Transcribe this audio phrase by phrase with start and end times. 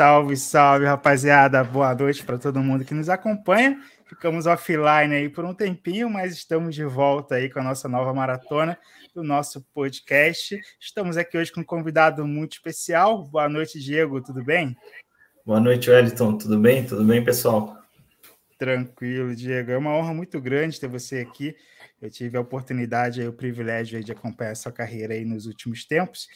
[0.00, 1.62] Salve, salve, rapaziada.
[1.62, 3.78] Boa noite para todo mundo que nos acompanha.
[4.06, 8.14] Ficamos offline aí por um tempinho, mas estamos de volta aí com a nossa nova
[8.14, 8.78] maratona
[9.14, 10.58] do nosso podcast.
[10.80, 13.24] Estamos aqui hoje com um convidado muito especial.
[13.24, 14.74] Boa noite, Diego, tudo bem?
[15.44, 16.38] Boa noite, Wellington.
[16.38, 16.82] Tudo bem?
[16.86, 17.79] Tudo bem, pessoal?
[18.60, 19.70] Tranquilo, Diego.
[19.70, 21.56] É uma honra muito grande ter você aqui.
[21.98, 26.28] Eu tive a oportunidade e o privilégio de acompanhar sua carreira aí nos últimos tempos.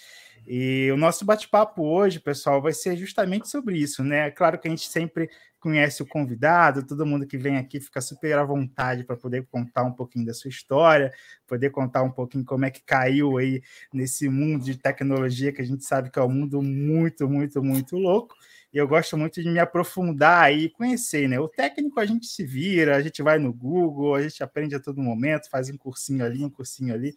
[0.46, 4.28] E o nosso bate-papo hoje, pessoal, vai ser justamente sobre isso, né?
[4.28, 5.28] É claro que a gente sempre
[5.60, 9.82] conhece o convidado, todo mundo que vem aqui fica super à vontade para poder contar
[9.82, 11.12] um pouquinho da sua história,
[11.46, 13.62] poder contar um pouquinho como é que caiu aí
[13.92, 17.96] nesse mundo de tecnologia que a gente sabe que é um mundo muito, muito, muito
[17.96, 18.34] louco.
[18.74, 21.38] E eu gosto muito de me aprofundar e conhecer, né?
[21.38, 24.80] O técnico a gente se vira, a gente vai no Google, a gente aprende a
[24.80, 27.16] todo momento, faz um cursinho ali, um cursinho ali.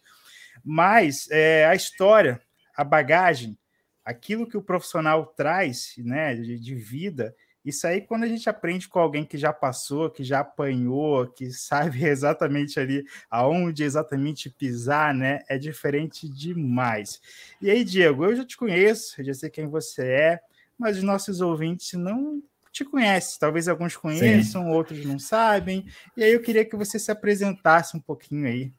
[0.63, 2.39] Mas é, a história
[2.75, 3.57] a bagagem,
[4.05, 8.87] aquilo que o profissional traz né, de, de, vida, isso aí, quando a gente aprende
[8.87, 15.11] com alguém que já passou, que já apanhou, que sabe exatamente ali aonde exatamente pisar,
[15.11, 15.39] né?
[15.49, 17.19] É diferente demais.
[17.59, 20.39] E aí, Diego, eu já te conheço, já sei quem você é,
[20.77, 23.39] mas os nossos ouvintes não te conhecem.
[23.39, 24.69] Talvez alguns conheçam, Sim.
[24.69, 25.85] outros não sabem.
[26.15, 28.71] E aí eu queria que você se apresentasse um pouquinho aí.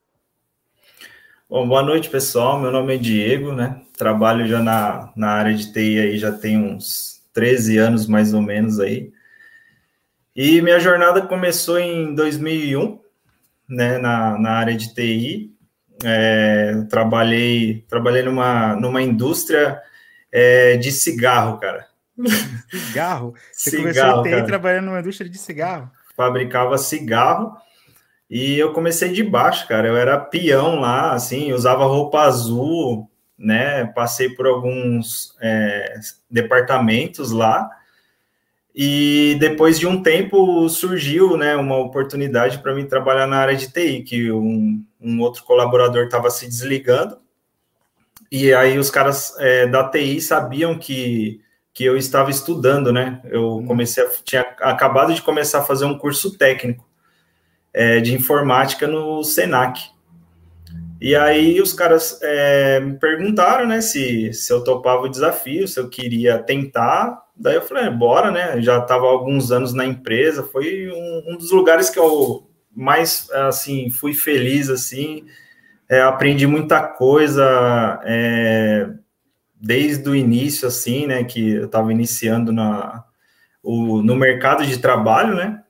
[1.50, 2.60] Bom, boa noite, pessoal.
[2.60, 3.80] Meu nome é Diego, né?
[3.96, 8.42] Trabalho já na, na área de TI aí já tem uns 13 anos mais ou
[8.42, 9.10] menos aí.
[10.36, 13.00] E minha jornada começou em 2001,
[13.68, 15.52] né, na, na área de TI.
[16.04, 19.82] É, trabalhei trabalhei numa, numa indústria
[20.32, 21.86] é, de cigarro, cara.
[22.70, 23.34] Cigarro?
[23.52, 25.90] Você cigarro, começou em TI trabalhando numa indústria de cigarro?
[26.16, 27.56] Fabricava cigarro
[28.28, 29.88] e eu comecei de baixo, cara.
[29.88, 33.86] Eu era peão lá, assim, usava roupa azul, né?
[33.86, 37.70] Passei por alguns é, departamentos lá.
[38.74, 43.72] E depois de um tempo surgiu, né, uma oportunidade para mim trabalhar na área de
[43.72, 47.18] TI, que um, um outro colaborador estava se desligando.
[48.30, 51.40] E aí os caras é, da TI sabiam que,
[51.72, 53.20] que eu estava estudando, né?
[53.24, 53.66] Eu uhum.
[53.66, 56.86] comecei, a, tinha acabado de começar a fazer um curso técnico
[57.72, 59.80] é, de informática no Senac.
[61.00, 65.78] E aí os caras é, me perguntaram, né, se, se eu topava o desafio, se
[65.78, 67.22] eu queria tentar.
[67.36, 68.60] Daí eu falei, é, bora, né?
[68.60, 73.90] Já estava alguns anos na empresa, foi um, um, dos lugares que eu mais, assim,
[73.90, 75.24] fui feliz, assim,
[75.88, 78.88] é, aprendi muita coisa é,
[79.54, 83.04] desde o início, assim, né, que eu estava iniciando na,
[83.62, 85.62] o, no mercado de trabalho, né?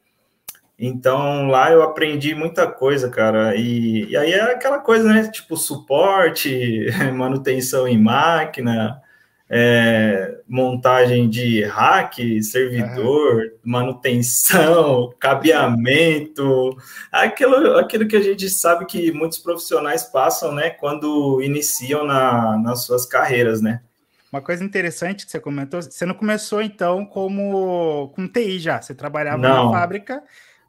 [0.79, 3.57] Então lá eu aprendi muita coisa, cara.
[3.57, 5.29] E, e aí é aquela coisa, né?
[5.29, 9.01] Tipo suporte, manutenção em máquina,
[9.51, 13.51] é, montagem de rack, servidor, uhum.
[13.65, 16.77] manutenção, cabeamento,
[17.11, 20.71] aquilo, aquilo que a gente sabe que muitos profissionais passam, né?
[20.71, 23.81] Quando iniciam na, nas suas carreiras, né?
[24.31, 28.95] Uma coisa interessante que você comentou, você não começou então como com TI já, você
[28.95, 29.67] trabalhava não.
[29.67, 30.23] na fábrica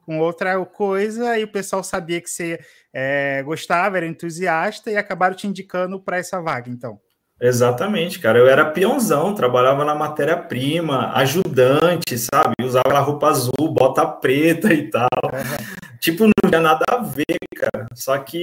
[0.06, 2.60] com outra coisa e o pessoal sabia que você
[2.94, 7.00] é, gostava, era entusiasta e acabaram te indicando para essa vaga, então.
[7.42, 8.38] Exatamente, cara.
[8.38, 12.54] Eu era peãozão, trabalhava na matéria-prima, ajudante, sabe?
[12.62, 15.08] Usava a roupa azul, bota preta e tal.
[15.24, 15.90] Uhum.
[16.00, 17.88] Tipo, não tinha nada a ver, cara.
[17.94, 18.42] Só que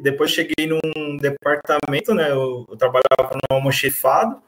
[0.00, 2.30] depois cheguei num departamento, né?
[2.30, 4.40] Eu, eu trabalhava no almoxefado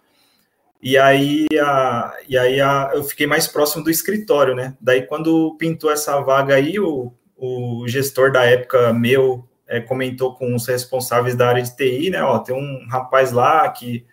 [0.84, 4.76] e aí, a, e aí a, eu fiquei mais próximo do escritório, né?
[4.78, 10.54] Daí, quando pintou essa vaga aí, o, o gestor da época meu é, comentou com
[10.54, 12.22] os responsáveis da área de TI, né?
[12.22, 14.04] Ó, tem um rapaz lá que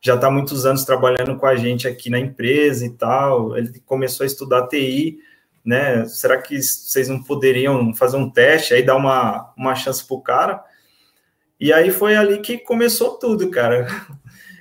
[0.00, 3.56] já está muitos anos trabalhando com a gente aqui na empresa e tal.
[3.56, 5.18] Ele começou a estudar TI,
[5.64, 6.06] né?
[6.06, 10.62] Será que vocês não poderiam fazer um teste aí, dar uma, uma chance pro cara?
[11.60, 13.86] E aí foi ali que começou tudo, cara.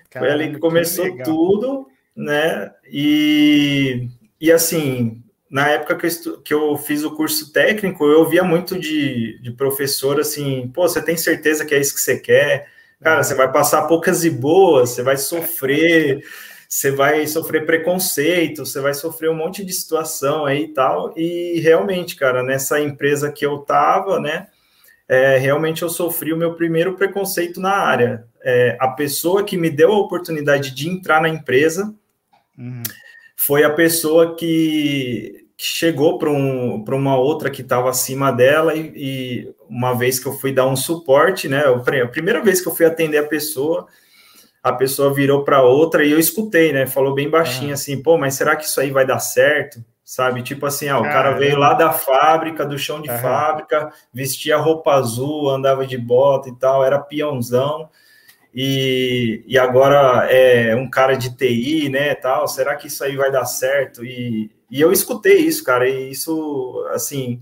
[0.10, 2.72] Caramba, Foi ali que começou que tudo, né?
[2.92, 4.10] E,
[4.42, 8.78] e assim, na época que eu, que eu fiz o curso técnico, eu via muito
[8.80, 12.68] de, de professor assim, pô, você tem certeza que é isso que você quer?
[13.02, 16.24] Cara, você vai passar poucas e boas, você vai sofrer,
[16.68, 21.14] você vai sofrer preconceito, você vai sofrer um monte de situação aí e tal.
[21.16, 24.48] E realmente, cara, nessa empresa que eu tava, né?
[25.08, 29.70] É, realmente eu sofri o meu primeiro preconceito na área é, a pessoa que me
[29.70, 31.94] deu a oportunidade de entrar na empresa
[32.58, 32.82] uhum.
[33.36, 39.56] foi a pessoa que chegou para um, uma outra que estava acima dela e, e,
[39.68, 41.64] uma vez que eu fui dar um suporte, né?
[41.66, 43.88] a primeira vez que eu fui atender a pessoa,
[44.62, 46.86] a pessoa virou para outra e eu escutei, né?
[46.86, 49.84] Falou bem baixinho assim, pô, mas será que isso aí vai dar certo?
[50.04, 50.42] Sabe?
[50.42, 53.18] Tipo assim, ó, o cara veio lá da fábrica, do chão de uhum.
[53.18, 57.90] fábrica, vestia roupa azul, andava de bota e tal, era peãozão.
[58.54, 63.32] E, e agora é um cara de TI, né, tal, será que isso aí vai
[63.32, 64.04] dar certo?
[64.04, 67.42] E, e eu escutei isso, cara, e isso, assim,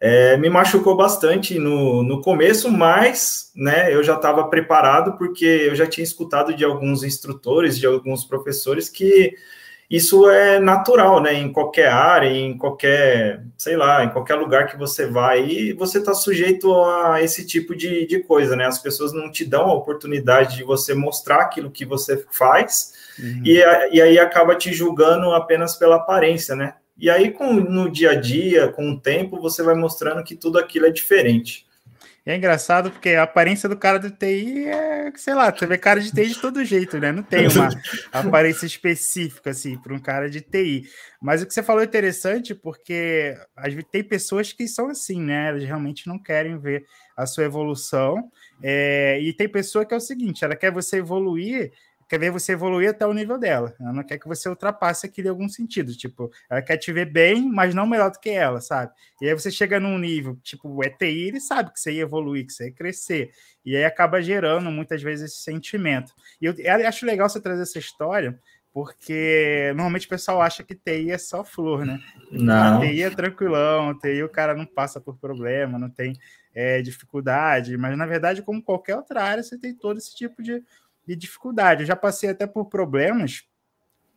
[0.00, 5.74] é, me machucou bastante no, no começo, mas né, eu já estava preparado porque eu
[5.74, 9.34] já tinha escutado de alguns instrutores, de alguns professores que
[9.90, 11.34] isso é natural, né?
[11.34, 16.14] Em qualquer área, em qualquer, sei lá, em qualquer lugar que você vai, você está
[16.14, 18.66] sujeito a esse tipo de, de coisa, né?
[18.66, 22.92] As pessoas não te dão a oportunidade de você mostrar aquilo que você faz,
[23.22, 23.42] uhum.
[23.44, 23.58] e,
[23.92, 26.74] e aí acaba te julgando apenas pela aparência, né?
[27.00, 30.58] E aí, com, no dia a dia, com o tempo, você vai mostrando que tudo
[30.58, 31.66] aquilo é diferente.
[32.26, 35.98] é engraçado porque a aparência do cara do TI é, sei lá, você vê cara
[35.98, 37.10] de TI de todo jeito, né?
[37.10, 37.70] Não tem uma
[38.12, 40.84] aparência específica, assim, para um cara de TI.
[41.22, 43.34] Mas o que você falou é interessante porque
[43.90, 45.48] tem pessoas que são assim, né?
[45.48, 46.84] Elas realmente não querem ver
[47.16, 48.30] a sua evolução.
[48.62, 51.72] É, e tem pessoa que é o seguinte: ela quer você evoluir
[52.10, 53.72] quer ver você evoluir até o nível dela.
[53.78, 55.96] Ela não quer que você ultrapasse aquilo em algum sentido.
[55.96, 58.92] Tipo, ela quer te ver bem, mas não melhor do que ela, sabe?
[59.22, 62.44] E aí você chega num nível, tipo, o ETI, ele sabe que você ia evoluir,
[62.44, 63.30] que você ia crescer.
[63.64, 66.12] E aí acaba gerando muitas vezes esse sentimento.
[66.42, 68.36] E eu, eu acho legal você trazer essa história,
[68.72, 72.00] porque normalmente o pessoal acha que TI é só flor, né?
[72.32, 72.78] Não.
[72.78, 76.18] A TI é tranquilão, TI o cara não passa por problema, não tem
[76.52, 80.62] é, dificuldade, mas na verdade, como qualquer outra área, você tem todo esse tipo de
[81.06, 81.82] de dificuldade.
[81.82, 83.44] Eu já passei até por problemas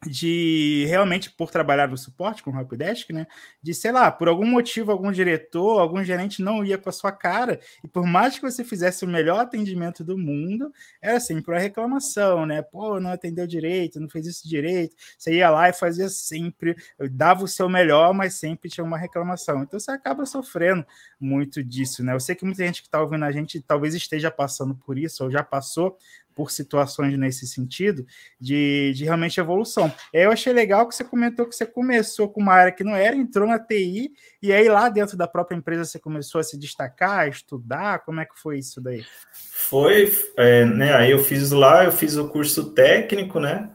[0.08, 3.28] de realmente por trabalhar no suporte com o Helpdesk, né?
[3.62, 7.12] De sei lá, por algum motivo, algum diretor, algum gerente não ia com a sua
[7.12, 10.72] cara, e por mais que você fizesse o melhor atendimento do mundo,
[11.02, 12.62] era sempre uma reclamação, né?
[12.62, 14.96] Pô, não atendeu direito, não fez isso direito.
[15.18, 16.76] Você ia lá e fazia sempre,
[17.12, 19.64] dava o seu melhor, mas sempre tinha uma reclamação.
[19.64, 20.86] Então você acaba sofrendo
[21.20, 22.14] muito disso, né?
[22.14, 25.24] Eu sei que muita gente que está ouvindo a gente talvez esteja passando por isso,
[25.24, 25.98] ou já passou,
[26.36, 28.06] por situações nesse sentido,
[28.40, 29.92] de, de realmente evolução.
[30.12, 33.16] Eu achei legal que você comentou que você começou com uma área que não era,
[33.16, 37.20] entrou na TI, e aí lá dentro da própria empresa você começou a se destacar,
[37.20, 39.04] a estudar, como é que foi isso daí?
[39.32, 43.70] Foi, é, né, aí eu fiz lá, eu fiz o curso técnico, né,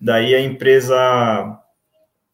[0.00, 1.62] daí a empresa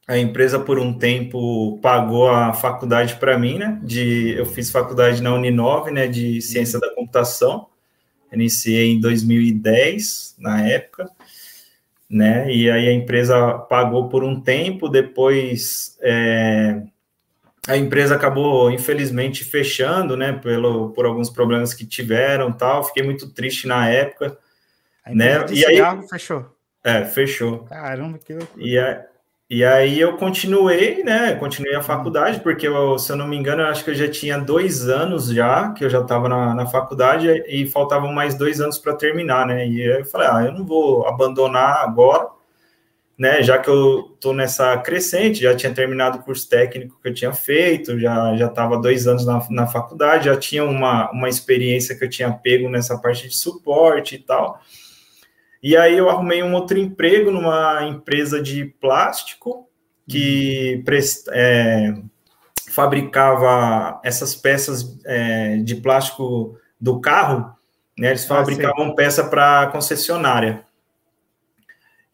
[0.08, 3.80] a empresa por um tempo pagou a faculdade para mim, né?
[3.82, 6.08] De eu fiz faculdade na Uninove, né?
[6.08, 7.68] De ciência da computação
[8.32, 11.10] iniciei em 2010, na época,
[12.08, 12.52] né?
[12.52, 16.82] E aí a empresa pagou por um tempo, depois é,
[17.66, 20.32] a empresa acabou, infelizmente, fechando, né?
[20.32, 22.84] Pelo, por alguns problemas que tiveram tal.
[22.84, 24.36] Fiquei muito triste na época.
[25.06, 25.46] né?
[25.50, 26.56] e aí fechou.
[26.82, 27.60] É, fechou.
[27.64, 28.66] Caramba, que loucura.
[28.66, 29.06] E, a,
[29.54, 31.34] e aí eu continuei, né?
[31.34, 34.08] Continuei a faculdade, porque eu, se eu não me engano, eu acho que eu já
[34.10, 38.62] tinha dois anos já, que eu já estava na, na faculdade, e faltavam mais dois
[38.62, 39.68] anos para terminar, né?
[39.68, 42.28] E aí eu falei, ah, eu não vou abandonar agora,
[43.18, 43.42] né?
[43.42, 47.34] Já que eu estou nessa crescente, já tinha terminado o curso técnico que eu tinha
[47.34, 52.02] feito, já já estava dois anos na, na faculdade, já tinha uma, uma experiência que
[52.02, 54.62] eu tinha pego nessa parte de suporte e tal.
[55.62, 59.68] E aí eu arrumei um outro emprego numa empresa de plástico
[60.08, 60.82] que
[61.30, 61.94] é,
[62.70, 67.54] fabricava essas peças é, de plástico do carro,
[67.96, 68.08] né?
[68.08, 70.64] Eles ah, fabricavam ah, peça para concessionária.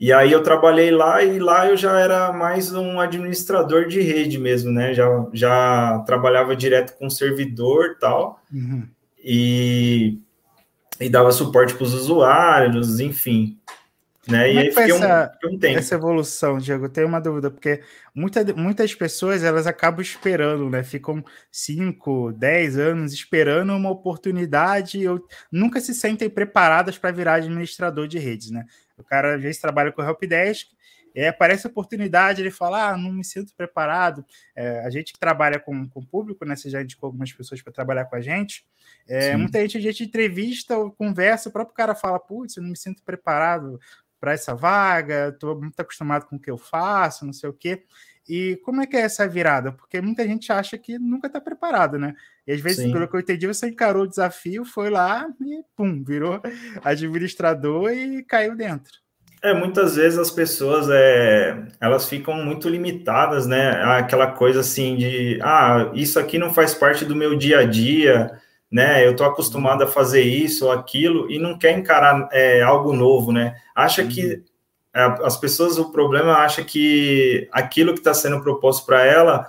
[0.00, 4.38] E aí eu trabalhei lá e lá eu já era mais um administrador de rede
[4.38, 4.94] mesmo, né?
[4.94, 8.40] Já, já trabalhava direto com servidor tal.
[8.52, 8.86] Uhum.
[9.18, 10.20] E
[11.00, 13.58] e dava suporte para os usuários, enfim.
[14.28, 14.52] Né?
[14.52, 15.78] E é aí fiquei, essa, um, um tempo.
[15.78, 17.82] Essa evolução, Diego, eu tenho uma dúvida, porque
[18.14, 20.82] muita, muitas pessoas elas acabam esperando, né?
[20.82, 28.06] Ficam 5, 10 anos esperando uma oportunidade, ou nunca se sentem preparadas para virar administrador
[28.06, 28.66] de redes, né?
[28.98, 30.68] O cara às vezes trabalha com o Helpdesk,
[31.14, 34.24] é, aparece a oportunidade, ele fala, ah, não me sinto preparado.
[34.54, 36.54] É, a gente que trabalha com, com o público, né?
[36.54, 38.64] Você já indicou algumas pessoas para trabalhar com a gente.
[39.08, 42.70] É, muita gente, a gente entrevista ou conversa, o próprio cara fala, putz, eu não
[42.70, 43.80] me sinto preparado
[44.20, 47.84] para essa vaga, estou muito acostumado com o que eu faço, não sei o quê.
[48.28, 49.72] E como é que é essa virada?
[49.72, 52.14] Porque muita gente acha que nunca está preparado, né?
[52.46, 52.92] E às vezes, Sim.
[52.92, 56.40] pelo que eu entendi, você encarou o desafio, foi lá e pum, virou
[56.84, 58.92] administrador e caiu dentro.
[59.42, 63.70] É, muitas vezes as pessoas é, elas ficam muito limitadas, né?
[63.98, 68.38] Aquela coisa assim de ah, isso aqui não faz parte do meu dia a dia,
[68.70, 69.06] né?
[69.06, 73.32] Eu tô acostumado a fazer isso ou aquilo e não quer encarar é, algo novo,
[73.32, 73.56] né?
[73.74, 74.08] Acha uhum.
[74.08, 74.42] que
[74.92, 79.46] as pessoas, o problema acha que aquilo que está sendo proposto para ela,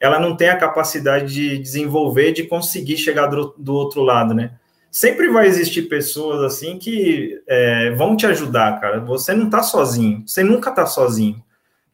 [0.00, 4.52] ela não tem a capacidade de desenvolver, de conseguir chegar do, do outro lado, né?
[4.90, 9.00] Sempre vai existir pessoas assim que é, vão te ajudar, cara.
[9.00, 11.42] Você não está sozinho, você nunca está sozinho,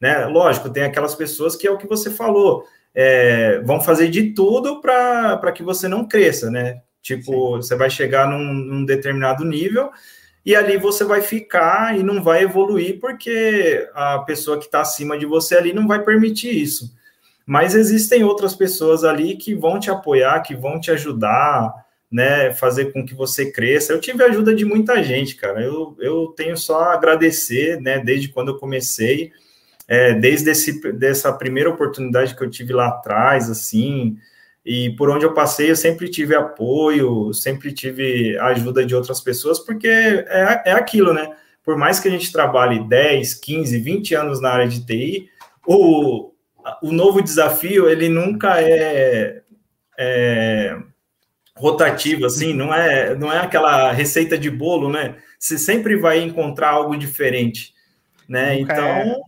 [0.01, 0.27] né?
[0.27, 2.65] Lógico, tem aquelas pessoas que é o que você falou,
[2.95, 6.83] é, vão fazer de tudo para que você não cresça, né?
[7.01, 7.57] Tipo, Sim.
[7.57, 9.91] você vai chegar num, num determinado nível
[10.45, 15.19] e ali você vai ficar e não vai evoluir porque a pessoa que está acima
[15.19, 16.93] de você ali não vai permitir isso.
[17.47, 21.73] Mas existem outras pessoas ali que vão te apoiar, que vão te ajudar,
[22.11, 23.93] né, fazer com que você cresça.
[23.93, 25.61] Eu tive a ajuda de muita gente, cara.
[25.61, 29.33] Eu, eu tenho só a agradecer, né, desde quando eu comecei,
[29.93, 34.17] é, desde esse, dessa primeira oportunidade que eu tive lá atrás, assim,
[34.65, 39.21] e por onde eu passei, eu sempre tive apoio, sempre tive a ajuda de outras
[39.21, 41.37] pessoas, porque é, é aquilo, né?
[41.63, 45.29] Por mais que a gente trabalhe 10, 15, 20 anos na área de TI,
[45.67, 46.33] o,
[46.83, 49.43] o novo desafio, ele nunca é,
[49.99, 50.75] é
[51.55, 55.17] rotativo, assim, não é, não é aquela receita de bolo, né?
[55.39, 57.75] Você sempre vai encontrar algo diferente,
[58.27, 58.59] né?
[58.59, 59.21] Nunca então...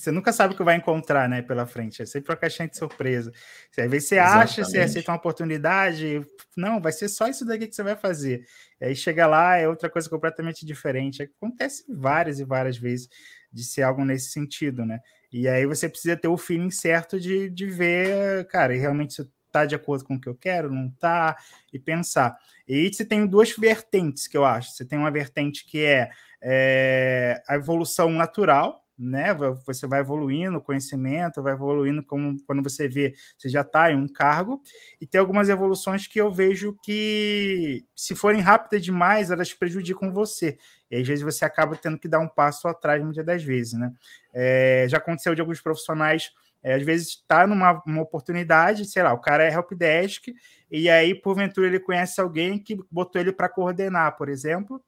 [0.00, 2.00] Você nunca sabe o que vai encontrar, né, pela frente.
[2.00, 3.30] É sempre uma caixinha de surpresa.
[3.76, 4.44] Às vezes você Exatamente.
[4.44, 6.22] acha, você aceita uma oportunidade,
[6.56, 8.46] não, vai ser só isso daqui que você vai fazer.
[8.80, 11.22] E aí chega lá, é outra coisa completamente diferente.
[11.22, 13.08] Acontece várias e várias vezes
[13.52, 15.00] de ser algo nesse sentido, né?
[15.30, 19.66] E aí você precisa ter o feeling certo de, de ver, cara, realmente isso está
[19.66, 21.36] de acordo com o que eu quero, não está,
[21.72, 22.38] e pensar.
[22.66, 24.72] E você tem duas vertentes que eu acho.
[24.72, 29.34] Você tem uma vertente que é, é a evolução natural, né?
[29.66, 33.96] Você vai evoluindo o conhecimento, vai evoluindo como quando você vê, você já está em
[33.96, 34.60] um cargo,
[35.00, 40.58] e tem algumas evoluções que eu vejo que, se forem rápidas demais, elas prejudicam você.
[40.90, 43.90] E às vezes você acaba tendo que dar um passo atrás muitas das vezes, né?
[44.34, 46.30] É, já aconteceu de alguns profissionais,
[46.62, 50.26] é, às vezes está numa oportunidade, sei lá, o cara é helpdesk,
[50.70, 54.82] e aí, porventura, ele conhece alguém que botou ele para coordenar, por exemplo,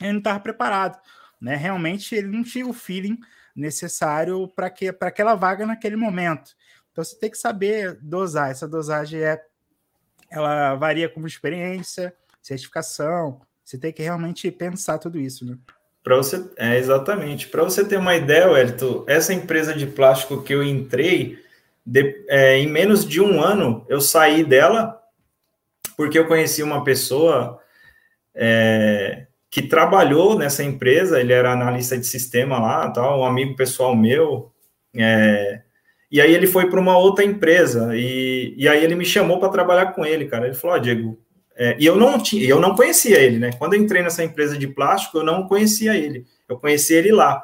[0.00, 0.98] e ele não estava preparado
[1.46, 1.54] né?
[1.54, 3.16] Realmente ele não tinha o feeling
[3.54, 6.56] necessário para que para aquela vaga naquele momento.
[6.90, 8.50] Então você tem que saber dosar.
[8.50, 9.40] Essa dosagem é
[10.28, 12.12] ela varia com experiência,
[12.42, 13.40] certificação.
[13.64, 15.56] Você tem que realmente pensar tudo isso, né?
[16.02, 17.46] Para você, é exatamente.
[17.46, 21.38] Para você ter uma ideia, Wellington, essa empresa de plástico que eu entrei,
[21.84, 25.00] de, é, em menos de um ano, eu saí dela
[25.96, 27.60] porque eu conheci uma pessoa
[28.34, 29.26] é,
[29.56, 34.52] que trabalhou nessa empresa, ele era analista de sistema lá, tal, um amigo pessoal meu,
[34.94, 35.62] é,
[36.10, 39.48] e aí ele foi para uma outra empresa, e, e aí ele me chamou para
[39.48, 41.18] trabalhar com ele, cara, ele falou, oh, Diego,
[41.56, 44.58] é, e eu não, tinha, eu não conhecia ele, né, quando eu entrei nessa empresa
[44.58, 47.42] de plástico, eu não conhecia ele, eu conheci ele lá,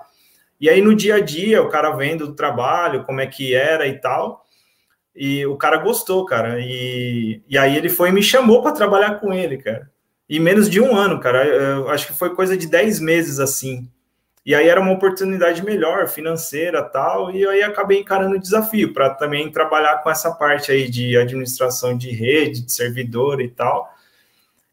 [0.61, 3.87] e aí no dia a dia, o cara vendo o trabalho, como é que era
[3.87, 4.45] e tal,
[5.17, 9.19] e o cara gostou, cara, e, e aí ele foi e me chamou para trabalhar
[9.19, 9.91] com ele, cara,
[10.33, 11.47] e menos de um ano, cara.
[11.47, 13.87] Eu acho que foi coisa de 10 meses assim.
[14.47, 19.11] E aí era uma oportunidade melhor, financeira tal, e aí acabei encarando o desafio para
[19.11, 23.93] também trabalhar com essa parte aí de administração de rede, de servidor e tal.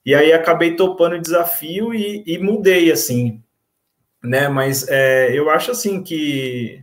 [0.06, 3.44] E aí acabei topando o desafio e, e mudei, assim,
[4.24, 4.48] né?
[4.48, 6.82] Mas é, eu acho, assim, que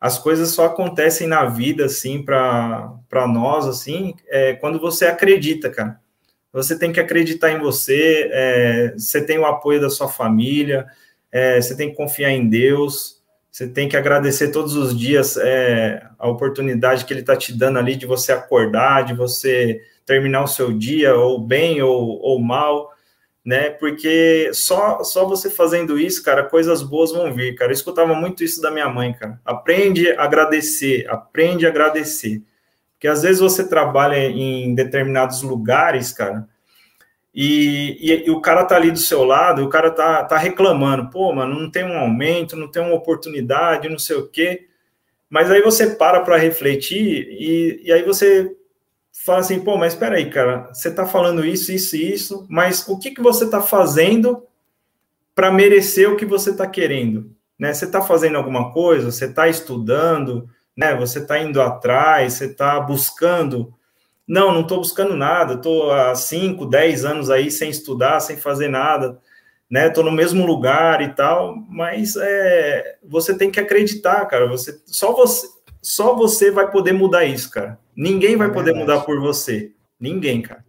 [0.00, 6.01] as coisas só acontecem na vida, assim, para nós, assim, é, quando você acredita, cara.
[6.52, 10.86] Você tem que acreditar em você, é, você tem o apoio da sua família,
[11.30, 16.02] é, você tem que confiar em Deus, você tem que agradecer todos os dias é,
[16.18, 20.48] a oportunidade que Ele está te dando ali de você acordar, de você terminar o
[20.48, 22.92] seu dia, ou bem ou, ou mal,
[23.44, 23.70] né?
[23.70, 27.72] Porque só, só você fazendo isso, cara, coisas boas vão vir, cara.
[27.72, 29.40] Eu escutava muito isso da minha mãe, cara.
[29.44, 32.42] Aprende a agradecer, aprende a agradecer.
[33.02, 36.48] Porque às vezes você trabalha em determinados lugares, cara,
[37.34, 41.10] e, e, e, o cara tá ali do seu lado, o cara tá, tá reclamando,
[41.10, 44.68] pô, mano, não tem um aumento, não tem uma oportunidade, não sei o quê.
[45.28, 48.56] Mas aí você para para refletir e, e aí você
[49.12, 52.86] fala assim, pô, mas espera aí, cara, você tá falando isso, isso e isso, mas
[52.86, 54.46] o que, que você tá fazendo
[55.34, 57.34] para merecer o que você tá querendo?
[57.58, 57.74] Né?
[57.74, 60.94] Você tá fazendo alguma coisa, você tá estudando, né?
[60.96, 63.74] Você está indo atrás, você está buscando.
[64.26, 68.68] Não, não estou buscando nada, estou há 5, 10 anos aí sem estudar, sem fazer
[68.68, 69.18] nada,
[69.70, 69.88] né?
[69.88, 74.46] Estou no mesmo lugar e tal, mas é, você tem que acreditar, cara.
[74.46, 75.46] Você, só, você,
[75.80, 77.78] só você vai poder mudar isso, cara.
[77.94, 79.72] Ninguém vai é poder mudar por você.
[80.00, 80.64] Ninguém, cara.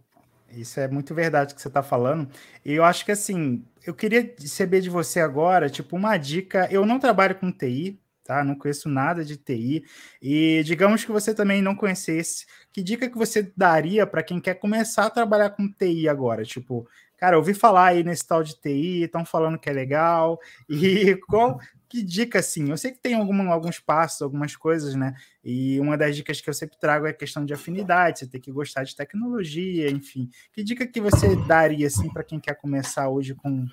[0.50, 2.28] Isso é muito verdade que você está falando.
[2.64, 6.68] E eu acho que assim, eu queria saber de você agora, tipo, uma dica.
[6.70, 8.42] Eu não trabalho com TI, tá?
[8.42, 9.84] Não conheço nada de TI.
[10.20, 14.54] E digamos que você também não conhecesse, que dica que você daria para quem quer
[14.54, 16.42] começar a trabalhar com TI agora?
[16.42, 16.88] Tipo,
[17.18, 20.40] cara, ouvi falar aí nesse tal de TI, estão falando que é legal.
[20.68, 22.70] E qual que dica assim?
[22.70, 25.14] Eu sei que tem algum, alguns passos, algumas coisas, né?
[25.44, 28.40] E uma das dicas que eu sempre trago é a questão de afinidade, você tem
[28.40, 30.28] que gostar de tecnologia, enfim.
[30.52, 33.66] Que dica que você daria assim para quem quer começar hoje com,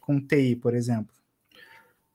[0.00, 1.17] com TI, por exemplo?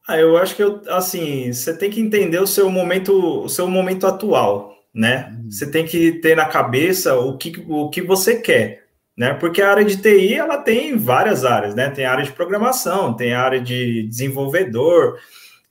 [0.07, 3.67] Ah, eu acho que eu, assim, você tem que entender o seu momento, o seu
[3.67, 5.29] momento atual, né?
[5.31, 5.49] Uhum.
[5.49, 8.83] Você tem que ter na cabeça o que, o que você quer,
[9.17, 9.33] né?
[9.33, 11.89] Porque a área de TI ela tem várias áreas, né?
[11.89, 15.19] Tem a área de programação, tem a área de desenvolvedor,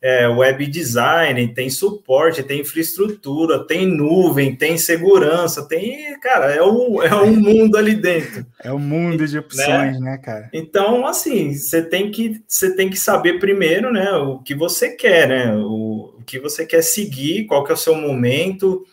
[0.02, 7.00] é, web design, tem suporte, tem infraestrutura, tem nuvem, tem segurança, tem, cara, é um,
[7.00, 8.44] é um mundo ali dentro.
[8.64, 10.50] É um mundo de opções, né, né cara?
[10.52, 15.28] Então, assim, você tem que você tem que saber primeiro, né, o que você quer,
[15.28, 18.84] né, o, o que você quer seguir, qual que é o seu momento,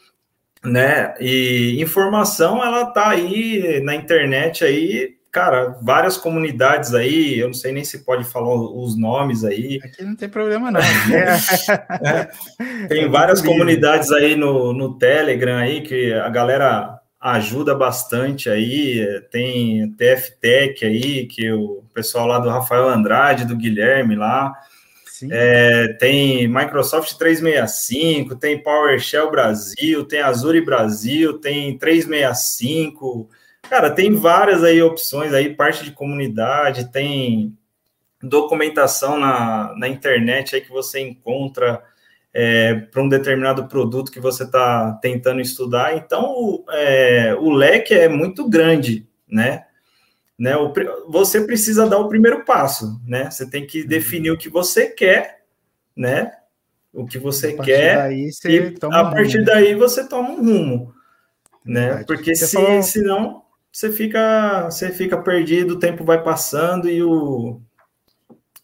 [0.63, 1.15] né?
[1.19, 7.71] E informação ela tá aí na internet aí cara, várias comunidades aí, eu não sei
[7.71, 9.79] nem se pode falar os nomes aí.
[9.83, 10.79] Aqui não tem problema, não.
[10.79, 12.29] é.
[12.87, 19.21] Tem é várias comunidades aí no, no Telegram aí que a galera ajuda bastante aí.
[19.31, 24.53] Tem TFTech aí, que o pessoal lá do Rafael Andrade, do Guilherme lá.
[25.29, 33.29] É, tem Microsoft 365, tem PowerShell Brasil, tem Azure Brasil, tem 365
[33.69, 37.55] Cara, tem várias aí opções aí, parte de comunidade, tem
[38.21, 41.81] documentação na, na internet aí que você encontra
[42.33, 45.95] é, para um determinado produto que você está tentando estudar.
[45.95, 49.65] Então, é, o leque é muito grande, né?
[50.37, 50.55] né?
[50.57, 50.73] O,
[51.07, 53.29] você precisa dar o primeiro passo, né?
[53.29, 53.87] Você tem que uhum.
[53.87, 55.43] definir o que você quer,
[55.95, 56.31] né?
[56.91, 59.45] O que você quer, daí, você e a partir rumo.
[59.45, 60.95] daí você toma um rumo,
[61.63, 62.03] né?
[62.07, 62.81] Porque se, falou...
[62.81, 67.61] senão você fica, você fica perdido, o tempo vai passando e o,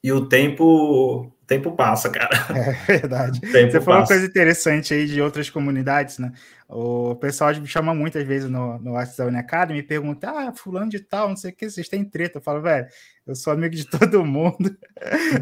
[0.03, 2.29] e o tempo, o tempo passa, cara.
[2.49, 3.39] É verdade.
[3.39, 6.31] Você falou uma coisa interessante aí de outras comunidades, né?
[6.67, 10.89] O pessoal me chama muitas vezes no, no WhatsApp da Academy e pergunta: ah, fulano
[10.89, 12.39] de tal, não sei o que, vocês têm treta.
[12.39, 12.87] Eu falo, velho,
[13.27, 14.75] eu sou amigo de todo mundo,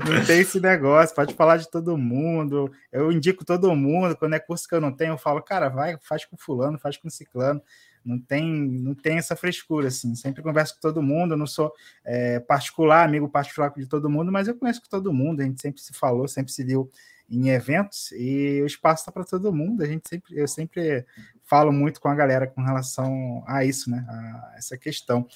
[0.09, 2.69] não tem esse negócio, pode falar de todo mundo.
[2.91, 5.97] Eu indico todo mundo, quando é curso que eu não tenho, eu falo, cara, vai,
[6.01, 7.61] faz com fulano, faz com ciclano
[8.05, 10.15] não tem, não tem essa frescura, assim.
[10.15, 14.31] Sempre converso com todo mundo, eu não sou é, particular, amigo particular de todo mundo,
[14.31, 16.89] mas eu conheço com todo mundo, a gente sempre se falou, sempre se viu
[17.29, 19.83] em eventos e o espaço está para todo mundo.
[19.83, 21.05] A gente sempre, eu sempre
[21.43, 24.05] falo muito com a galera com relação a isso, né?
[24.07, 25.27] A essa questão.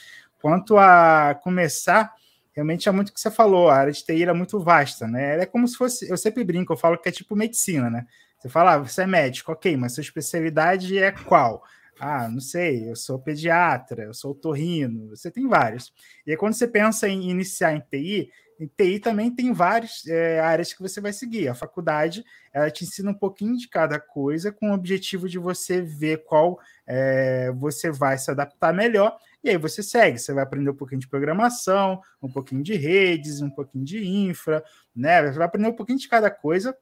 [0.41, 2.13] Quanto a começar,
[2.53, 5.41] realmente é muito o que você falou, a área de TI é muito vasta, né?
[5.41, 8.05] É como se fosse, eu sempre brinco, eu falo que é tipo medicina, né?
[8.37, 11.63] Você fala, ah, você é médico, ok, mas sua especialidade é qual?
[11.99, 15.91] Ah, não sei, eu sou pediatra, eu sou torrino, você tem vários.
[16.25, 18.29] E aí, quando você pensa em iniciar em TI,
[18.59, 21.47] em TI também tem várias é, áreas que você vai seguir.
[21.47, 25.81] A faculdade ela te ensina um pouquinho de cada coisa, com o objetivo de você
[25.81, 29.15] ver qual é, você vai se adaptar melhor.
[29.43, 33.41] E aí você segue, você vai aprender um pouquinho de programação, um pouquinho de redes,
[33.41, 34.63] um pouquinho de infra,
[34.95, 35.21] né?
[35.23, 36.75] Você vai aprender um pouquinho de cada coisa.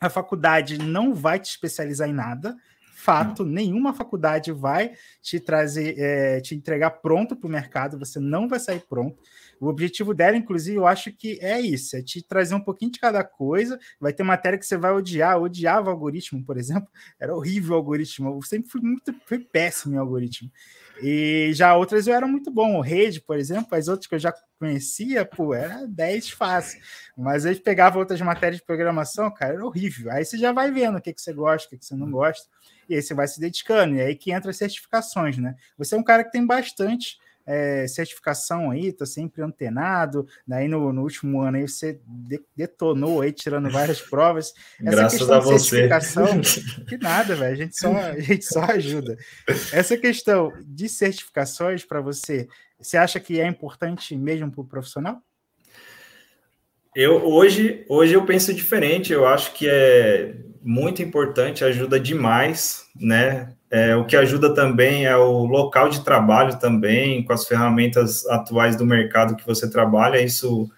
[0.00, 2.54] A faculdade não vai te especializar em nada,
[2.98, 8.48] fato, nenhuma faculdade vai te trazer, é, te entregar pronto para o mercado, você não
[8.48, 9.22] vai sair pronto.
[9.60, 12.98] O objetivo dela, inclusive, eu acho que é isso: é te trazer um pouquinho de
[12.98, 13.78] cada coisa.
[14.00, 15.36] Vai ter matéria que você vai odiar.
[15.36, 16.88] Eu odiava o algoritmo, por exemplo,
[17.20, 18.30] era horrível o algoritmo.
[18.30, 20.50] Eu sempre fui muito fui péssimo em algoritmo.
[21.02, 22.76] E já outras eu era muito bom.
[22.76, 26.80] O Rede, por exemplo, as outras que eu já conhecia, pô, era 10 fácil.
[27.16, 30.10] Mas aí pegava outras matérias de programação, cara, era horrível.
[30.10, 32.10] Aí você já vai vendo o que, que você gosta, o que, que você não
[32.10, 32.48] gosta
[32.88, 35.54] e aí você vai se dedicando, e aí que entra as certificações, né?
[35.76, 40.92] Você é um cara que tem bastante é, certificação aí, tá sempre antenado, daí no,
[40.92, 44.52] no último ano aí você de, detonou aí, tirando várias provas.
[44.78, 45.58] Essa Graças a você.
[45.70, 46.40] certificação,
[46.86, 49.16] que nada, velho, a gente só, a gente só ajuda.
[49.72, 52.46] Essa questão de certificações para você,
[52.78, 55.22] você acha que é importante mesmo para o profissional?
[56.94, 59.12] Eu hoje, hoje eu penso diferente.
[59.12, 63.54] Eu acho que é muito importante, ajuda demais, né?
[63.70, 68.76] É, o que ajuda também é o local de trabalho também, com as ferramentas atuais
[68.76, 70.70] do mercado que você trabalha, isso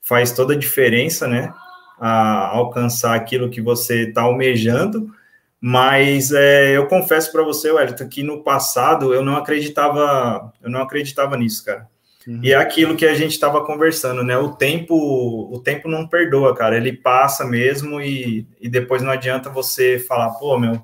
[0.00, 1.52] faz toda a diferença, né?
[2.00, 5.12] A alcançar aquilo que você está almejando,
[5.60, 10.82] Mas é, eu confesso para você, Wellington, que no passado eu não acreditava, eu não
[10.82, 11.88] acreditava nisso, cara.
[12.26, 12.40] Uhum.
[12.42, 14.36] E é aquilo que a gente estava conversando, né?
[14.36, 14.94] O tempo,
[15.50, 16.76] o tempo não perdoa, cara.
[16.76, 20.82] Ele passa mesmo e, e depois não adianta você falar, pô, meu,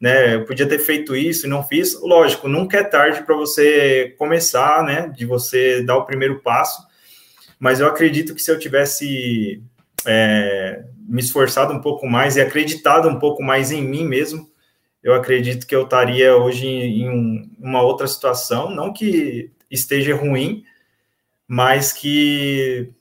[0.00, 0.34] né?
[0.34, 2.00] Eu podia ter feito isso e não fiz.
[2.00, 5.08] Lógico, nunca é tarde para você começar, né?
[5.08, 6.86] De você dar o primeiro passo.
[7.58, 9.62] Mas eu acredito que se eu tivesse
[10.06, 14.48] é, me esforçado um pouco mais e acreditado um pouco mais em mim mesmo,
[15.02, 18.70] eu acredito que eu estaria hoje em um, uma outra situação.
[18.70, 20.64] Não que esteja ruim,
[21.46, 22.92] mas que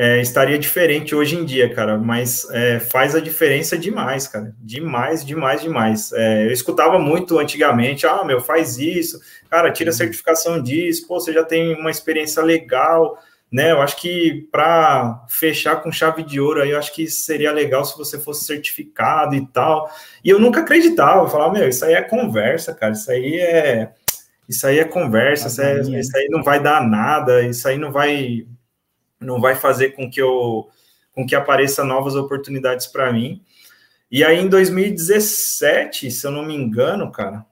[0.00, 1.98] é, estaria diferente hoje em dia, cara.
[1.98, 4.54] Mas é, faz a diferença demais, cara.
[4.60, 6.12] Demais, demais, demais.
[6.12, 9.18] É, eu escutava muito antigamente, ah, meu, faz isso,
[9.50, 9.96] cara, tira a uhum.
[9.98, 13.18] certificação disso, pô, você já tem uma experiência legal,
[13.50, 13.72] né?
[13.72, 17.84] Eu acho que para fechar com chave de ouro aí, eu acho que seria legal
[17.84, 19.90] se você fosse certificado e tal.
[20.22, 23.90] E eu nunca acreditava, eu falava, meu, isso aí é conversa, cara, isso aí é
[24.48, 27.92] isso aí é conversa, isso, é, isso, aí não vai dar nada, isso aí não
[27.92, 28.46] vai
[29.20, 30.68] não vai fazer com que eu
[31.12, 33.42] com que apareça novas oportunidades para mim.
[34.10, 37.44] E aí em 2017, se eu não me engano, cara,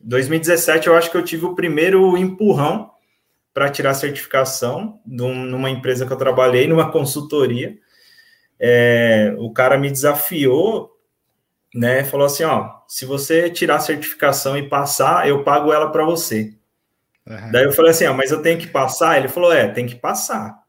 [0.00, 2.90] 2017 eu acho que eu tive o primeiro empurrão
[3.52, 7.78] para tirar a certificação numa empresa que eu trabalhei, numa consultoria.
[8.58, 10.93] É, o cara me desafiou
[11.74, 16.04] né, falou assim, ó, se você tirar a certificação e passar, eu pago ela para
[16.04, 16.54] você.
[17.26, 17.50] Uhum.
[17.50, 19.18] Daí eu falei assim, ó, mas eu tenho que passar?
[19.18, 20.62] Ele falou, é, tem que passar.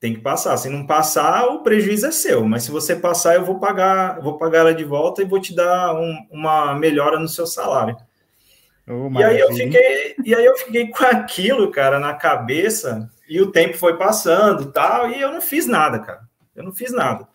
[0.00, 0.56] Tem que passar.
[0.56, 2.42] Se não passar, o prejuízo é seu.
[2.46, 5.54] Mas se você passar, eu vou pagar, vou pagar ela de volta e vou te
[5.54, 7.94] dar um, uma melhora no seu salário.
[8.88, 13.10] Oh, e aí eu fiquei, e aí eu fiquei com aquilo, cara, na cabeça.
[13.28, 16.22] E o tempo foi passando, e tal, e eu não fiz nada, cara.
[16.56, 17.28] Eu não fiz nada.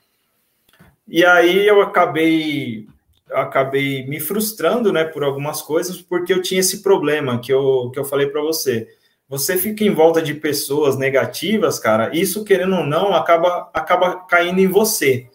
[1.07, 2.87] E aí eu acabei
[3.29, 7.89] eu acabei me frustrando, né, por algumas coisas, porque eu tinha esse problema que eu,
[7.91, 8.87] que eu falei para você.
[9.27, 14.59] Você fica em volta de pessoas negativas, cara, isso, querendo ou não, acaba, acaba caindo
[14.59, 15.27] em você.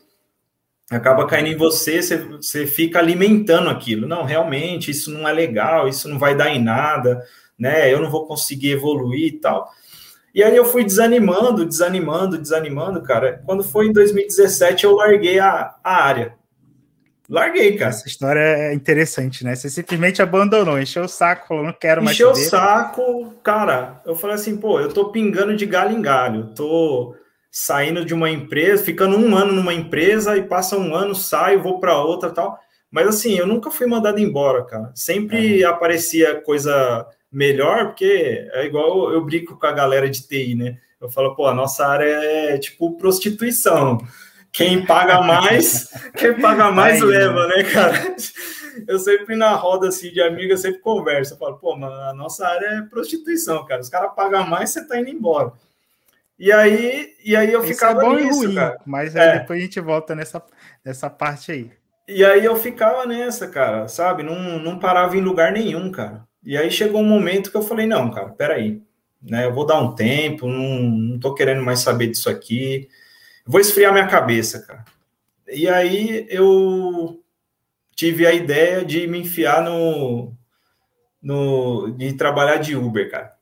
[0.89, 4.07] Acaba caindo em você, você, você fica alimentando aquilo.
[4.07, 7.25] Não, realmente, isso não é legal, isso não vai dar em nada,
[7.59, 7.93] né?
[7.93, 9.71] Eu não vou conseguir evoluir e tal.
[10.35, 13.43] E aí eu fui desanimando, desanimando, desanimando, cara.
[13.45, 16.40] Quando foi em 2017, eu larguei a, a área.
[17.31, 17.91] Larguei, cara.
[17.91, 19.55] Essa história é interessante, né?
[19.55, 22.17] Você simplesmente abandonou, encheu o saco, falou, não quero mais.
[22.17, 24.03] Encheu o saco, cara.
[24.05, 27.15] Eu falei assim, pô, eu tô pingando de galho em galho, tô
[27.49, 31.79] saindo de uma empresa, ficando um ano numa empresa e passa um ano, saio, vou
[31.79, 32.59] para outra tal.
[32.91, 34.91] Mas assim, eu nunca fui mandado embora, cara.
[34.93, 35.71] Sempre uhum.
[35.71, 40.79] aparecia coisa melhor, porque é igual eu brinco com a galera de TI, né?
[41.01, 43.99] Eu falo, pô, a nossa área é tipo prostituição
[44.53, 48.17] quem paga mais, quem paga mais Aí, leva, né, cara?
[48.87, 51.35] Eu sempre na roda assim de amiga, sempre converso.
[51.35, 53.81] Eu falo, pô, mas a nossa área é prostituição, cara.
[53.81, 55.53] Os caras pagam mais, você tá indo embora.
[56.39, 58.79] E aí, e aí eu Isso ficava é bom nisso, e ruim, cara.
[58.87, 59.39] Mas aí é.
[59.41, 60.43] depois a gente volta nessa,
[60.85, 61.71] nessa parte aí.
[62.09, 64.23] E aí eu ficava nessa, cara, sabe?
[64.23, 66.25] Não, não parava em lugar nenhum, cara.
[66.43, 68.83] E aí chegou um momento que eu falei, não, cara, peraí.
[69.23, 72.89] Né, eu vou dar um tempo, não, não tô querendo mais saber disso aqui
[73.51, 74.85] vou esfriar minha cabeça, cara.
[75.49, 77.21] E aí eu
[77.97, 80.33] tive a ideia de me enfiar no,
[81.21, 83.33] no de trabalhar de Uber, cara.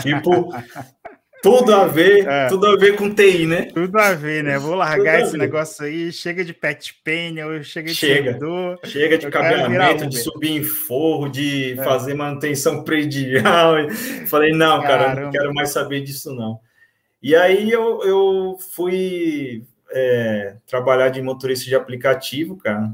[0.00, 0.54] Tipo,
[1.42, 2.46] tudo a ver, é.
[2.46, 3.62] tudo a ver com TI, né?
[3.74, 4.56] Tudo a ver, né?
[4.56, 9.18] Vou largar esse negócio aí, chega de pet pain, eu chega de chega, servidor, chega
[9.18, 11.82] de cabeamento, de subir em forro, de é.
[11.82, 13.74] fazer manutenção predial.
[14.28, 15.20] Falei, não, cara, Caramba.
[15.22, 16.60] não quero mais saber disso não.
[17.24, 22.92] E aí eu, eu fui é, trabalhar de motorista de aplicativo, cara.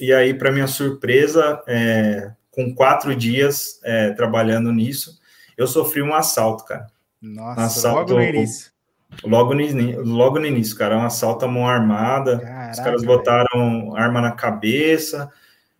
[0.00, 5.20] E aí, para minha surpresa, é, com quatro dias é, trabalhando nisso,
[5.56, 6.88] eu sofri um assalto, cara.
[7.22, 8.72] Nossa, um assalto, logo no início.
[9.22, 12.40] Logo no, logo no início, cara, um assalto à mão armada.
[12.40, 15.30] Caraca, os caras botaram arma na cabeça,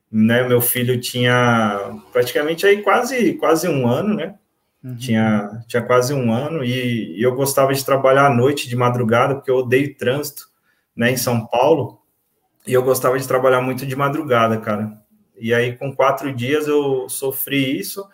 [0.09, 0.47] né?
[0.47, 4.37] Meu filho tinha praticamente aí quase, quase um ano, né?
[4.83, 4.97] Uhum.
[4.97, 9.35] Tinha, tinha quase um ano e, e, eu gostava de trabalhar à noite, de madrugada,
[9.35, 10.49] porque eu odeio trânsito,
[10.97, 12.01] né, em São Paulo,
[12.67, 14.99] e eu gostava de trabalhar muito de madrugada, cara.
[15.39, 18.07] E aí, com quatro dias, eu sofri isso.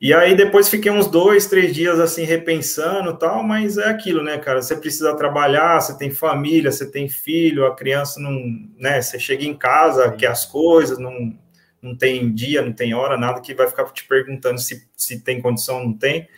[0.00, 4.36] E aí, depois fiquei uns dois, três dias assim, repensando tal, mas é aquilo, né,
[4.38, 4.60] cara?
[4.60, 8.32] Você precisa trabalhar, você tem família, você tem filho, a criança não,
[8.78, 9.00] né?
[9.00, 11.38] Você chega em casa, quer as coisas, não,
[11.82, 15.42] não tem dia, não tem hora, nada que vai ficar te perguntando se, se tem
[15.42, 16.28] condição ou não tem.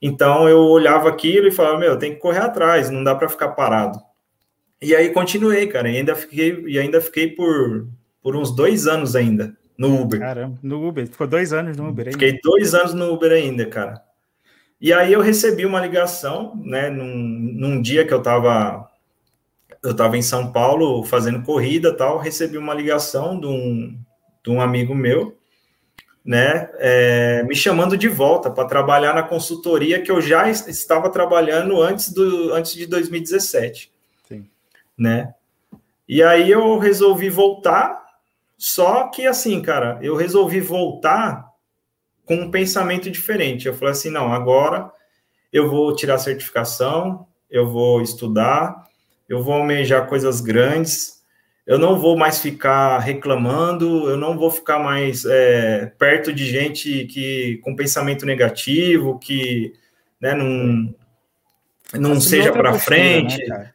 [0.00, 3.48] Então eu olhava aquilo e falava, meu, tem que correr atrás, não dá para ficar
[3.48, 3.98] parado.
[4.80, 7.88] E aí continuei, cara, e ainda fiquei, e ainda fiquei por
[8.26, 10.18] por uns dois anos ainda, no Uber.
[10.18, 11.06] Caramba, no Uber.
[11.06, 12.18] Ficou dois anos no Uber ainda.
[12.18, 14.02] Fiquei dois anos no Uber ainda, cara.
[14.80, 18.90] E aí eu recebi uma ligação, né, num, num dia que eu estava
[19.80, 23.96] eu estava em São Paulo fazendo corrida tal, recebi uma ligação de um,
[24.46, 25.36] de um amigo meu,
[26.24, 31.82] né, é, me chamando de volta para trabalhar na consultoria que eu já estava trabalhando
[31.82, 33.92] antes, do, antes de 2017.
[34.28, 34.48] Sim.
[34.96, 35.34] Né?
[36.08, 38.04] E aí eu resolvi voltar,
[38.56, 41.44] só que assim, cara, eu resolvi voltar
[42.24, 43.66] com um pensamento diferente.
[43.66, 44.90] Eu falei assim, não, agora
[45.52, 48.86] eu vou tirar a certificação, eu vou estudar,
[49.28, 51.15] eu vou almejar coisas grandes,
[51.66, 57.04] eu não vou mais ficar reclamando, eu não vou ficar mais é, perto de gente
[57.06, 59.72] que com pensamento negativo, que
[60.20, 60.94] né, não,
[61.94, 63.44] não seja para né, frente.
[63.46, 63.70] Né,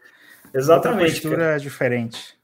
[0.53, 1.01] Exatamente.
[1.01, 1.59] Outra postura cara.
[1.59, 2.37] diferente.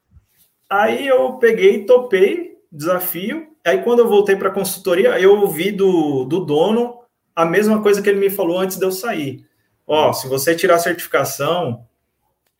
[0.69, 6.23] Aí eu peguei, topei desafio, Aí, quando eu voltei para a consultoria, eu ouvi do,
[6.23, 7.01] do dono
[7.35, 9.45] a mesma coisa que ele me falou antes de eu sair.
[9.85, 11.85] Ó, se você tirar a certificação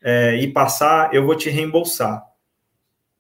[0.04, 2.27] é, e passar, eu vou te reembolsar.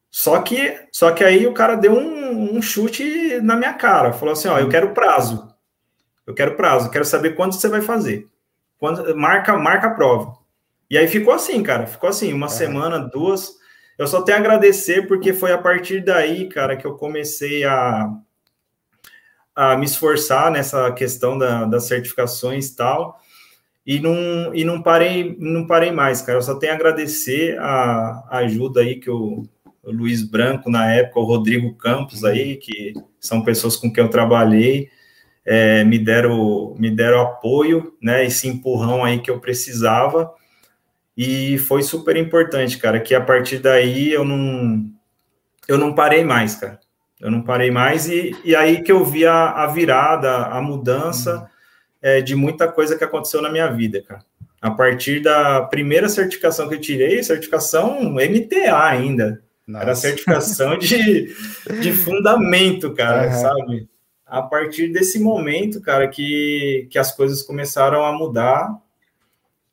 [0.09, 4.13] Só que, só que aí o cara deu um, um chute na minha cara.
[4.13, 5.53] Falou assim: ó, eu quero prazo.
[6.25, 8.27] Eu quero prazo, quero saber quando você vai fazer.
[8.77, 10.37] Quando, marca, marca a prova.
[10.89, 11.87] E aí ficou assim, cara.
[11.87, 12.49] Ficou assim, uma é.
[12.49, 13.55] semana, duas.
[13.97, 18.11] Eu só tenho a agradecer porque foi a partir daí, cara, que eu comecei a,
[19.55, 23.19] a me esforçar nessa questão da, das certificações e tal.
[23.85, 26.37] E não, e não parei não parei mais, cara.
[26.37, 29.43] Eu só tenho a agradecer a, a ajuda aí que o,
[29.87, 34.09] o Luiz Branco, na época, o Rodrigo Campos aí, que são pessoas com quem eu
[34.09, 34.89] trabalhei,
[35.45, 38.25] é, me deram me deram apoio, né?
[38.25, 40.29] Esse empurrão aí que eu precisava.
[41.15, 44.85] E foi super importante, cara, que a partir daí eu não
[45.67, 46.79] eu não parei mais, cara.
[47.19, 51.39] Eu não parei mais e, e aí que eu vi a, a virada, a mudança
[51.39, 51.47] uhum.
[52.01, 54.21] é, de muita coisa que aconteceu na minha vida, cara.
[54.61, 59.41] A partir da primeira certificação que eu tirei, certificação MTA ainda.
[59.67, 59.83] Nossa.
[59.83, 61.35] Era certificação de,
[61.81, 63.41] de fundamento, cara, uhum.
[63.41, 63.89] sabe?
[64.25, 68.81] A partir desse momento, cara, que, que as coisas começaram a mudar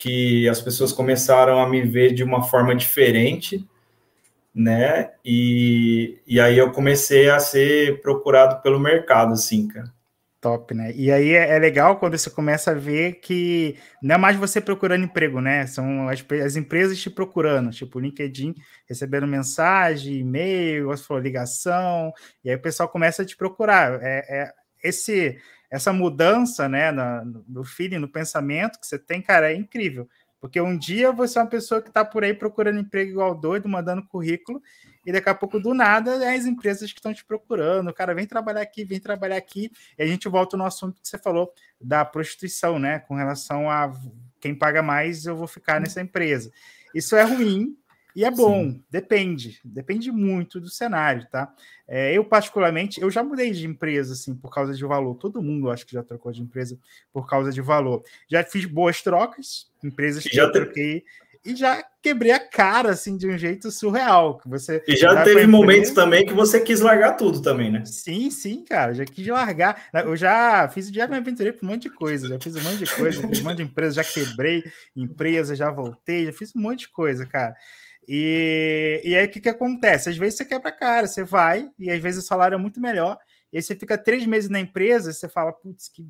[0.04, 3.66] que as pessoas começaram a me ver de uma forma diferente,
[4.54, 5.12] né?
[5.24, 9.92] E, e aí eu comecei a ser procurado pelo mercado, assim, cara.
[10.44, 10.92] Top, né?
[10.94, 14.60] E aí é, é, legal quando você começa a ver que não é mais você
[14.60, 15.66] procurando emprego, né?
[15.66, 18.54] São as, as empresas te procurando, tipo LinkedIn,
[18.86, 22.12] recebendo mensagem, e-mail, ligação,
[22.44, 23.98] e aí o pessoal começa a te procurar.
[24.02, 24.52] É, é
[24.82, 25.38] esse
[25.70, 30.06] essa mudança, né, no, no feeling, no pensamento que você tem, cara, é incrível.
[30.42, 33.66] Porque um dia você é uma pessoa que está por aí procurando emprego igual doido,
[33.66, 34.60] mandando currículo,
[35.04, 37.92] e daqui a pouco, do nada, é as empresas que estão te procurando.
[37.92, 39.70] Cara vem trabalhar aqui, vem trabalhar aqui.
[39.98, 43.00] E a gente volta no assunto que você falou da prostituição, né?
[43.00, 43.92] Com relação a
[44.40, 46.50] quem paga mais, eu vou ficar nessa empresa.
[46.94, 47.76] Isso é ruim,
[48.14, 48.84] e é bom, Sim.
[48.88, 51.52] depende, depende muito do cenário, tá?
[51.86, 55.16] É, eu, particularmente, eu já mudei de empresa, assim, por causa de valor.
[55.16, 56.78] Todo mundo, acho que já trocou de empresa
[57.12, 58.04] por causa de valor.
[58.28, 61.04] Já fiz boas trocas, empresas que já eu troquei,
[61.44, 64.38] e já quebrei a cara, assim, de um jeito surreal.
[64.38, 67.84] Que você e já teve momentos também que você quis largar tudo também, né?
[67.84, 69.88] Sim, sim, cara, já quis largar.
[69.92, 72.84] Eu já fiz, já me aventurei por um monte de coisa, já fiz um monte
[72.84, 74.64] de coisa, um monte de empresa, já quebrei
[74.96, 77.54] empresa, já voltei, já fiz um monte de coisa, cara.
[78.08, 80.10] E, e aí o que, que acontece?
[80.10, 82.80] Às vezes você quebra a cara, você vai, e às vezes o salário é muito
[82.80, 83.18] melhor,
[83.52, 86.06] e aí você fica três meses na empresa, e você fala, putz, que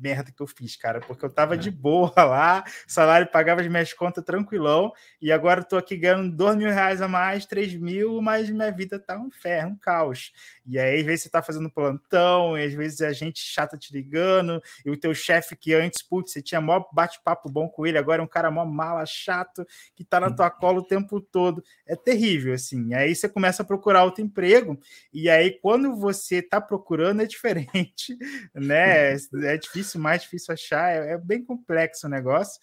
[0.00, 1.58] merda que eu fiz, cara, porque eu tava é.
[1.58, 6.34] de boa lá, salário pagava as minhas contas tranquilão, e agora eu tô aqui ganhando
[6.34, 10.32] dois mil reais a mais, três mil, mas minha vida tá um inferno, um caos.
[10.66, 13.92] E aí, às vezes, você tá fazendo plantão, e às vezes a gente chata te
[13.92, 17.98] ligando, e o teu chefe que antes, putz, você tinha maior bate-papo bom com ele,
[17.98, 21.62] agora é um cara mó mala, chato, que tá na tua cola o tempo todo.
[21.86, 22.88] É terrível, assim.
[22.88, 24.78] E aí você começa a procurar outro emprego,
[25.12, 28.16] e aí quando você tá procurando é diferente,
[28.54, 29.14] né?
[29.14, 32.60] É difícil, mais difícil achar, é, é bem complexo o negócio.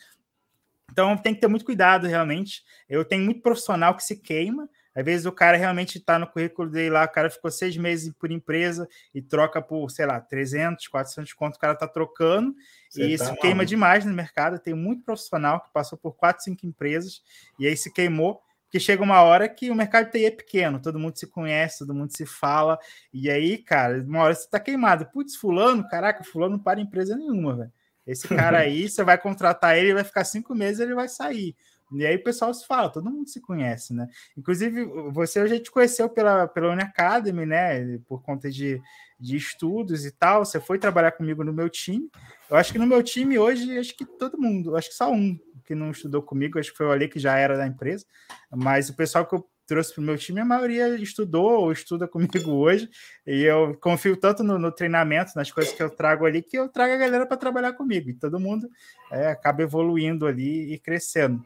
[0.91, 2.63] Então tem que ter muito cuidado, realmente.
[2.87, 6.69] Eu tenho muito profissional que se queima, às vezes o cara realmente está no currículo
[6.69, 10.87] dele lá, o cara ficou seis meses por empresa e troca por, sei lá, 300,
[10.87, 12.53] 400 conto, o cara está trocando.
[12.89, 14.59] Você e tá isso queima demais no mercado.
[14.59, 17.23] Tem muito profissional que passou por quatro, cinco empresas
[17.59, 18.41] e aí se queimou.
[18.73, 21.93] Porque chega uma hora que o mercado TI é pequeno, todo mundo se conhece, todo
[21.93, 22.79] mundo se fala.
[23.13, 25.05] E aí, cara, uma hora você está queimado.
[25.13, 27.71] Putz, fulano, caraca, fulano não para empresa nenhuma, velho.
[28.07, 31.55] Esse cara aí, você vai contratar ele, vai ficar cinco meses, ele vai sair.
[31.91, 34.07] E aí o pessoal se fala, todo mundo se conhece, né?
[34.35, 37.99] Inclusive, você já te conheceu pela, pela Unacademy, né?
[38.07, 38.81] Por conta de,
[39.19, 40.43] de estudos e tal.
[40.43, 42.09] Você foi trabalhar comigo no meu time.
[42.49, 45.37] Eu acho que no meu time hoje, acho que todo mundo, acho que só um
[45.63, 48.05] que não estudou comigo, acho que foi o Ali que já era da empresa.
[48.51, 52.07] Mas o pessoal que eu trouxe para o meu time, a maioria estudou ou estuda
[52.07, 52.89] comigo hoje,
[53.25, 56.69] e eu confio tanto no, no, treinamento, nas coisas que eu trago ali, que eu
[56.69, 58.67] trago a galera para trabalhar comigo, e todo mundo
[59.11, 61.43] é, acaba evoluindo ali e crescendo.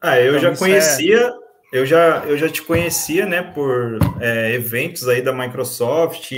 [0.00, 1.32] Ah, eu então, já conhecia, é...
[1.72, 6.32] eu, já, eu já te conhecia, né, por é, eventos aí da Microsoft,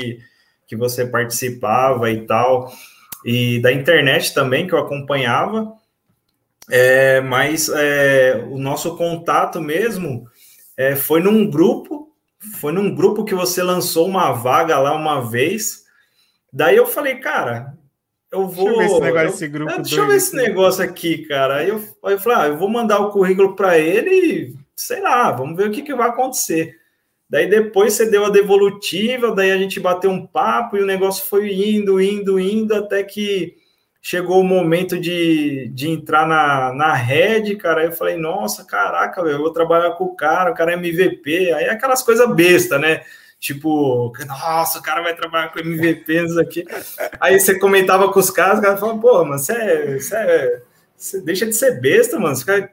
[0.66, 2.72] que você participava e tal,
[3.24, 5.72] e da internet também, que eu acompanhava,
[6.70, 10.26] é, mas é, o nosso contato mesmo
[10.76, 12.12] é, foi num grupo,
[12.60, 15.84] foi num grupo que você lançou uma vaga lá uma vez.
[16.52, 17.76] Daí eu falei, cara,
[18.32, 18.78] eu vou.
[18.78, 21.18] Deixa eu ver esse negócio, eu, esse grupo é, deixa eu ver esse negócio aqui,
[21.26, 21.56] cara.
[21.56, 25.00] Aí eu, aí eu falei, ah, eu vou mandar o currículo para ele e sei
[25.00, 26.76] lá, vamos ver o que, que vai acontecer.
[27.28, 31.24] Daí depois você deu a devolutiva, daí a gente bateu um papo e o negócio
[31.24, 33.56] foi indo, indo, indo, até que
[34.06, 39.38] chegou o momento de, de entrar na, na rede, cara, eu falei, nossa, caraca, eu
[39.38, 43.02] vou trabalhar com o cara, o cara é MVP, aí aquelas coisas besta, né?
[43.40, 46.64] Tipo, nossa, o cara vai trabalhar com MVP, isso aqui.
[47.18, 50.62] Aí você comentava com os caras, o cara falava, pô, mas você é, você é
[50.96, 52.36] você deixa de ser besta, mano.
[52.36, 52.68] Você fica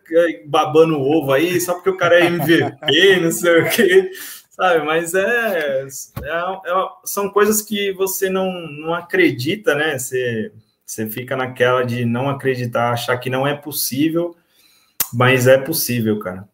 [0.46, 4.12] babando ovo aí só porque o cara é MVP, não sei o quê,
[4.52, 4.86] sabe?
[4.86, 9.98] Mas é, é, é, são coisas que você não, não acredita, né?
[9.98, 10.52] Você,
[10.86, 14.36] você fica naquela de não acreditar, achar que não é possível,
[15.14, 16.48] mas é possível, cara.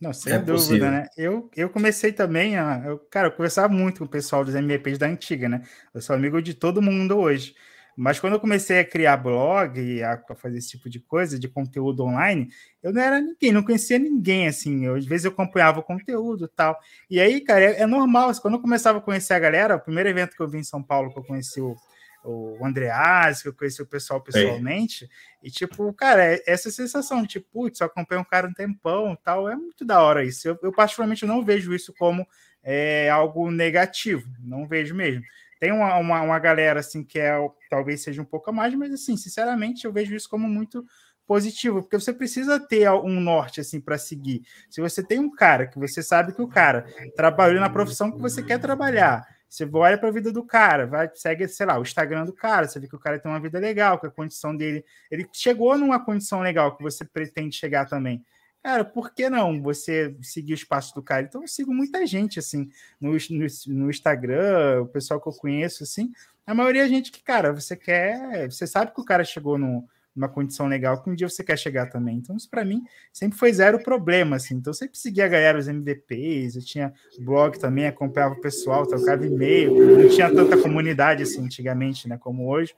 [0.00, 0.90] Não, sem é dúvida, possível.
[0.90, 1.06] né?
[1.16, 2.82] Eu, eu comecei também a.
[2.86, 5.62] Eu, cara, eu conversava muito com o pessoal dos MVPs da antiga, né?
[5.92, 7.54] Eu sou amigo de todo mundo hoje.
[7.96, 11.48] Mas quando eu comecei a criar blog e a, fazer esse tipo de coisa, de
[11.48, 12.48] conteúdo online,
[12.82, 14.86] eu não era ninguém, não conhecia ninguém, assim.
[14.86, 16.78] Eu, às vezes eu acompanhava o conteúdo e tal.
[17.10, 18.32] E aí, cara, é, é normal.
[18.40, 20.82] Quando eu começava a conhecer a galera, o primeiro evento que eu vi em São
[20.82, 21.76] Paulo, que eu conheci o,
[22.24, 25.08] o Andreas, que eu conheci o pessoal pessoalmente, é.
[25.42, 29.16] e tipo, cara, é essa sensação de tipo, putz, só acompanho um cara um tempão
[29.24, 30.46] tal, é muito da hora isso.
[30.46, 32.26] Eu, eu particularmente não vejo isso como
[32.62, 35.22] é, algo negativo, não vejo mesmo.
[35.58, 37.32] Tem uma, uma, uma, galera assim que é
[37.68, 40.84] talvez seja um pouco a mais, mas assim, sinceramente, eu vejo isso como muito
[41.26, 44.42] positivo, porque você precisa ter um norte assim para seguir.
[44.68, 48.20] Se você tem um cara que você sabe que o cara trabalhou na profissão que
[48.20, 51.82] você quer trabalhar, você olha para a vida do cara, vai, segue, sei lá, o
[51.82, 54.56] Instagram do cara, você vê que o cara tem uma vida legal, que a condição
[54.56, 54.84] dele.
[55.10, 58.24] Ele chegou numa condição legal que você pretende chegar também.
[58.62, 61.22] Cara, por que não você seguir o espaço do cara?
[61.22, 65.82] Então, eu sigo muita gente, assim, no, no, no Instagram, o pessoal que eu conheço,
[65.82, 66.12] assim.
[66.46, 68.48] A maioria é gente que, cara, você quer.
[68.50, 71.58] Você sabe que o cara chegou no, uma condição legal que um dia você quer
[71.58, 72.16] chegar também.
[72.16, 74.56] Então, isso para mim sempre foi zero problema, assim.
[74.56, 78.86] Então, eu sempre seguia a galera, os MVPs, eu tinha blog também, acompanhava o pessoal,
[78.86, 82.74] trocava e-mail, não tinha tanta comunidade assim antigamente, né, como hoje.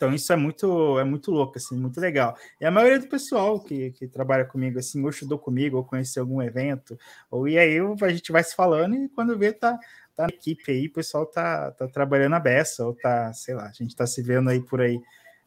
[0.00, 2.34] Então, isso é muito, é muito louco, assim, muito legal.
[2.58, 6.22] E a maioria do pessoal que, que trabalha comigo, assim, ou estudou comigo, ou conheceu
[6.22, 6.98] algum evento,
[7.30, 9.78] ou e aí a gente vai se falando e quando vê, tá,
[10.16, 13.66] tá na equipe aí, o pessoal tá, tá trabalhando a beça, ou tá, sei lá,
[13.66, 14.98] a gente tá se vendo aí por aí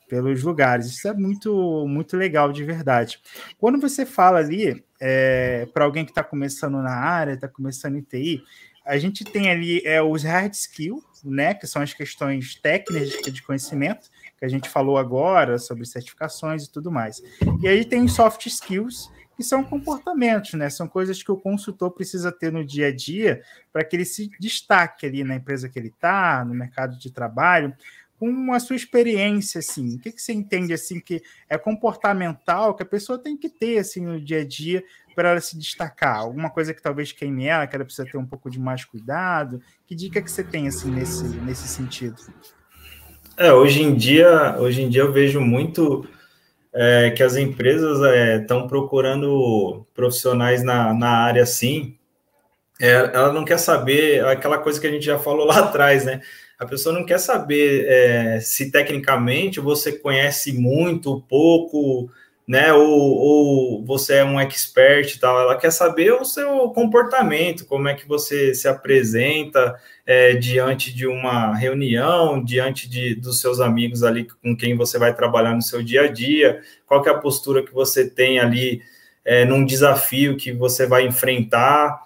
[0.07, 0.87] pelos lugares.
[0.87, 3.19] Isso é muito, muito legal de verdade.
[3.57, 8.01] Quando você fala ali é, para alguém que está começando na área, está começando em
[8.01, 8.43] TI,
[8.85, 13.41] a gente tem ali é, os hard skills, né, que são as questões técnicas de
[13.41, 17.21] conhecimento, que a gente falou agora sobre certificações e tudo mais.
[17.61, 20.69] E aí tem os soft skills, que são comportamentos, né?
[20.69, 24.29] São coisas que o consultor precisa ter no dia a dia para que ele se
[24.39, 27.73] destaque ali na empresa que ele está, no mercado de trabalho
[28.23, 32.81] com a sua experiência, assim, o que, que você entende, assim, que é comportamental, que
[32.81, 34.81] a pessoa tem que ter, assim, no dia a dia
[35.13, 36.19] para ela se destacar?
[36.19, 39.61] Alguma coisa que talvez queime ela, que ela precisa ter um pouco de mais cuidado?
[39.85, 42.15] Que dica que você tem, assim, nesse, nesse sentido?
[43.35, 46.07] É, hoje em dia, hoje em dia eu vejo muito
[46.73, 47.99] é, que as empresas
[48.39, 51.97] estão é, procurando profissionais na, na área, assim,
[52.79, 56.21] é, ela não quer saber aquela coisa que a gente já falou lá atrás, né?
[56.59, 62.09] A pessoa não quer saber é, se tecnicamente você conhece muito, pouco,
[62.47, 62.73] né?
[62.73, 65.39] Ou, ou, você é um expert e tal.
[65.39, 69.75] Ela quer saber o seu comportamento, como é que você se apresenta
[70.05, 75.13] é, diante de uma reunião, diante de, dos seus amigos ali com quem você vai
[75.15, 78.81] trabalhar no seu dia a dia, qual é a postura que você tem ali
[79.25, 82.03] é, num desafio que você vai enfrentar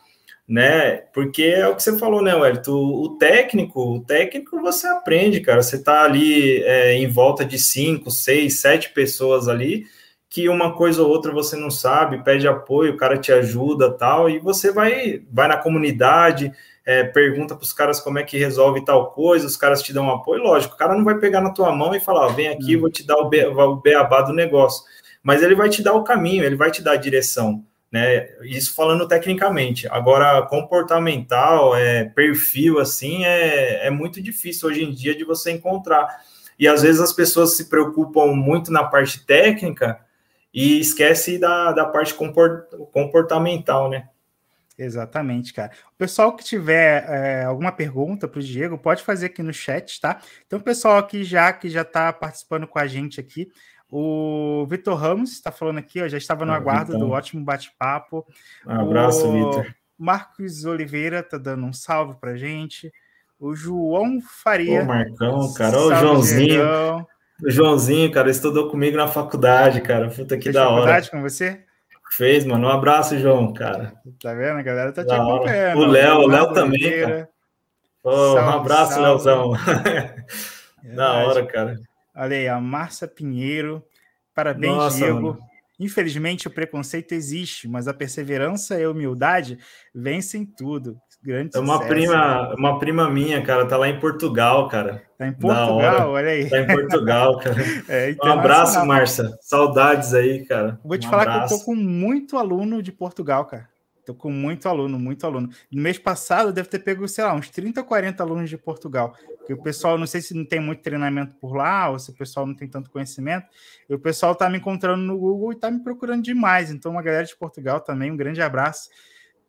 [0.47, 0.97] né?
[1.13, 2.71] Porque é o que você falou, né, Wellington?
[2.71, 5.61] O técnico, o técnico você aprende, cara.
[5.61, 9.85] Você tá ali é, em volta de cinco, seis, sete pessoas ali,
[10.29, 14.29] que uma coisa ou outra você não sabe, pede apoio, o cara te ajuda tal,
[14.29, 16.51] e você vai, vai na comunidade,
[16.85, 20.05] é, pergunta para os caras como é que resolve tal coisa, os caras te dão
[20.05, 22.77] um apoio, lógico, o cara não vai pegar na tua mão e falar, vem aqui,
[22.77, 22.81] hum.
[22.81, 24.83] vou te dar o, be o beabá do negócio,
[25.23, 28.27] mas ele vai te dar o caminho, ele vai te dar a direção, né?
[28.43, 29.87] Isso falando tecnicamente.
[29.89, 36.07] Agora, comportamental, é, perfil, assim, é, é muito difícil hoje em dia de você encontrar.
[36.59, 39.99] E às vezes as pessoas se preocupam muito na parte técnica
[40.53, 44.09] e esquece da, da parte comportamental, né?
[44.77, 45.71] Exatamente, cara.
[45.93, 49.99] O pessoal que tiver é, alguma pergunta para o Diego, pode fazer aqui no chat,
[49.99, 50.21] tá?
[50.45, 53.49] Então, o pessoal aqui já que já está participando com a gente aqui,
[53.89, 57.07] o Vitor Ramos está falando aqui, ó, já estava no ah, aguardo Victor.
[57.07, 58.25] do ótimo bate-papo.
[58.65, 59.73] Um abraço, Vitor.
[59.97, 62.91] Marcos Oliveira está dando um salve para gente.
[63.39, 64.81] O João Faria.
[64.81, 65.77] Ô, Marcão, cara.
[65.77, 66.63] Ô, Joãozinho.
[67.43, 70.09] O Joãozinho, cara, estudou comigo na faculdade, cara.
[70.09, 70.75] Puta que Fez da hora.
[70.75, 71.63] faculdade com você?
[72.11, 72.67] Fez, mano.
[72.67, 73.93] Um abraço, João, cara.
[74.21, 74.57] Tá vendo?
[74.57, 75.79] A galera tá te acompanhando.
[75.79, 77.29] O Léo, o Léo também, cara.
[78.03, 79.53] Oh, salve, um abraço, Léozão.
[80.95, 81.79] da hora, cara.
[82.17, 83.83] Olha aí, a Márcia Pinheiro.
[84.33, 85.21] Parabéns, Nossa, Diego.
[85.21, 85.39] Mano.
[85.79, 89.59] Infelizmente, o preconceito existe, mas a perseverança e a humildade
[89.93, 90.97] vencem tudo.
[91.21, 95.03] Grande é uma sucesso, prima, uma prima minha, cara, tá lá em Portugal, cara.
[95.17, 96.49] Tá em Portugal, olha aí.
[96.49, 97.55] Tá em Portugal, cara.
[97.89, 99.29] É, um abraço, Márcia.
[99.41, 100.79] Saudades aí, cara.
[100.83, 101.47] Vou te um falar abraço.
[101.47, 103.67] que eu tô com muito aluno de Portugal, cara.
[104.07, 105.49] Tô com muito aluno, muito aluno.
[105.69, 109.13] No mês passado, deve ter pego, sei lá, uns 30, 40 alunos de Portugal.
[109.37, 112.13] Porque o pessoal, não sei se não tem muito treinamento por lá, ou se o
[112.13, 113.47] pessoal não tem tanto conhecimento.
[113.89, 116.71] E o pessoal tá me encontrando no Google e tá me procurando demais.
[116.71, 118.89] Então, uma galera de Portugal também, um grande abraço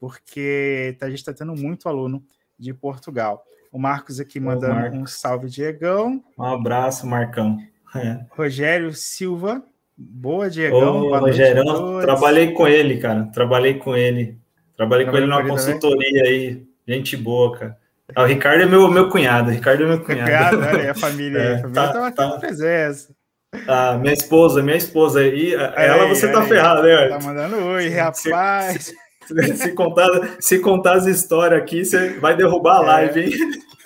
[0.00, 2.22] porque a gente está tendo muito aluno
[2.58, 3.44] de Portugal.
[3.70, 6.22] O Marcos aqui mandando um salve, Diegão.
[6.38, 7.58] Um abraço, Marcão.
[7.94, 8.24] É.
[8.30, 9.62] Rogério Silva.
[9.96, 11.06] Boa, Diegão.
[11.06, 11.64] Ô, Rogério,
[12.00, 13.24] trabalhei com ele, cara.
[13.26, 14.38] Trabalhei com ele.
[14.78, 16.62] Trabalhei, com ele numa consultoria aí.
[16.86, 17.76] Gente boa, cara.
[18.14, 19.50] Ah, o Ricardo é meu, meu cunhado.
[19.50, 20.56] O Ricardo é meu cunhado.
[20.56, 23.12] cunhado olha, a família, é, a família tá, tá, tá presença.
[23.66, 25.26] Ah, minha esposa, minha esposa.
[25.26, 27.08] E ela você tá ferrado, né?
[27.08, 28.94] Tá mandando oi, rapaz.
[29.56, 30.08] se, contar,
[30.38, 32.86] se contar as histórias aqui, você vai derrubar a é.
[32.86, 33.32] live, hein?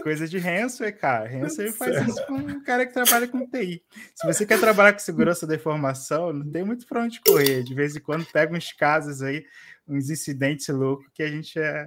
[0.02, 1.30] Coisa de Hanson, cara.
[1.30, 3.82] Hanson faz isso com um cara que trabalha com TI.
[4.14, 7.62] Se você quer trabalhar com segurança da informação, não tem muito para onde correr.
[7.62, 9.44] De vez em quando pega uns casos aí,
[9.92, 11.84] uns incidentes loucos que a gente é.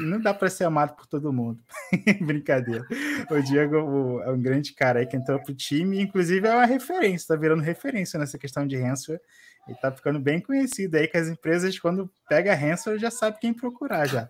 [0.00, 1.62] Não dá para ser amado por todo mundo.
[2.20, 2.84] Brincadeira.
[3.30, 7.28] O Diego é um grande cara aí que entrou pro time, inclusive é uma referência,
[7.28, 9.20] tá virando referência nessa questão de ransomware
[9.66, 13.54] ele tá ficando bem conhecido aí que as empresas, quando pega ransom, já sabe quem
[13.54, 14.28] procurar já.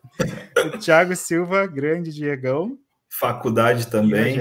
[0.74, 2.78] o Thiago Silva, grande Diegão.
[3.08, 4.36] Faculdade também.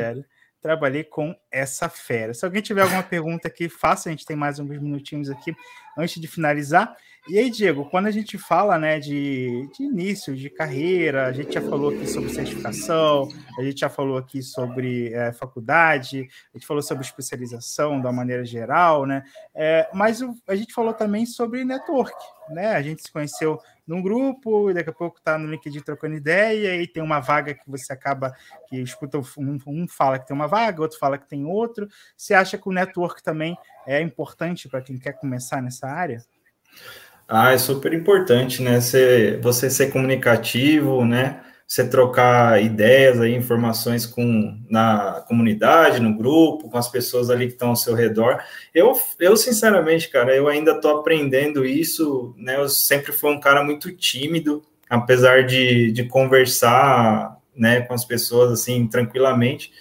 [0.61, 2.34] Trabalhei com essa fera.
[2.34, 5.53] Se alguém tiver alguma pergunta aqui, faça, a gente tem mais alguns minutinhos aqui
[5.97, 6.95] antes de finalizar.
[7.30, 11.53] E aí, Diego, quando a gente fala né, de, de início de carreira, a gente
[11.53, 16.67] já falou aqui sobre certificação, a gente já falou aqui sobre é, faculdade, a gente
[16.67, 19.24] falou sobre especialização da maneira geral, né?
[19.55, 22.13] É, mas o, a gente falou também sobre network,
[22.49, 22.76] né?
[22.76, 23.57] A gente se conheceu
[23.88, 27.53] num grupo, e daqui a pouco está no LinkedIn trocando ideia, e tem uma vaga
[27.53, 28.36] que você acaba
[28.67, 31.88] que escuta um, um fala que tem uma vaga, outro fala que tem outro.
[32.17, 33.57] Você acha que o network também
[33.88, 36.21] é importante para quem quer começar nessa área?
[37.28, 38.80] Ah, é super importante, né?
[38.80, 41.41] Você, você ser comunicativo, né?
[41.65, 47.53] Você trocar ideias aí, informações com na comunidade, no grupo, com as pessoas ali que
[47.53, 48.43] estão ao seu redor.
[48.74, 52.57] Eu, eu sinceramente, cara, eu ainda estou aprendendo isso, né?
[52.57, 58.51] Eu sempre fui um cara muito tímido, apesar de, de conversar, né, com as pessoas
[58.51, 59.71] assim tranquilamente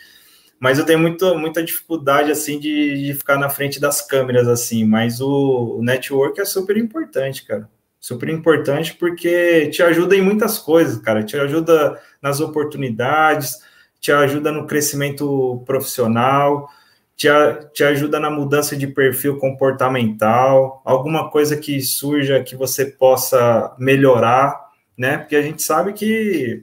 [0.62, 4.84] mas eu tenho muito, muita dificuldade assim de, de, ficar na frente das câmeras assim,
[4.84, 7.68] mas o, o, network é super importante, cara.
[7.98, 11.24] Super importante porque te ajuda em muitas coisas, cara.
[11.24, 13.58] Te ajuda nas oportunidades,
[14.00, 16.68] te ajuda no crescimento profissional,
[17.16, 17.26] te,
[17.74, 24.56] te ajuda na mudança de perfil comportamental, alguma coisa que surja que você possa melhorar,
[24.96, 25.18] né?
[25.18, 26.62] Porque a gente sabe que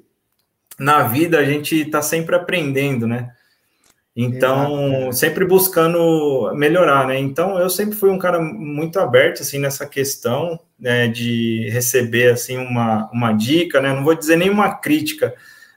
[0.80, 3.34] na vida a gente está sempre aprendendo, né?
[4.22, 7.18] Então, sempre buscando melhorar, né?
[7.18, 12.58] Então, eu sempre fui um cara muito aberto, assim, nessa questão né, de receber, assim,
[12.58, 13.94] uma, uma dica, né?
[13.94, 15.34] Não vou dizer nenhuma crítica,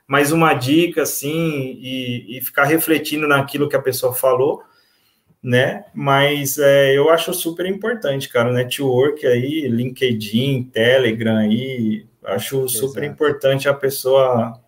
[0.09, 4.61] mas uma dica, assim, e, e ficar refletindo naquilo que a pessoa falou,
[5.41, 5.85] né?
[5.95, 13.05] Mas é, eu acho super importante, cara, o network aí, LinkedIn, Telegram aí, acho super
[13.05, 13.15] Exato.
[13.15, 14.61] importante a pessoa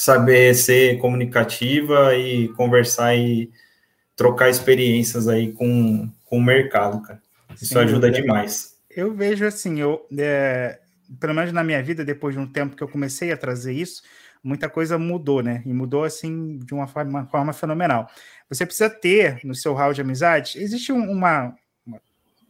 [0.00, 3.50] saber ser comunicativa e conversar e
[4.16, 7.20] trocar experiências aí com, com o mercado, cara.
[7.54, 8.22] Isso Sem ajuda dúvida.
[8.22, 8.76] demais.
[8.88, 10.78] Eu vejo assim, eu, é,
[11.20, 14.02] pelo menos na minha vida, depois de um tempo que eu comecei a trazer isso,
[14.42, 15.62] muita coisa mudou, né?
[15.66, 18.08] E mudou assim de uma forma, uma forma fenomenal.
[18.48, 21.54] Você precisa ter no seu hall de amizade, existe uma,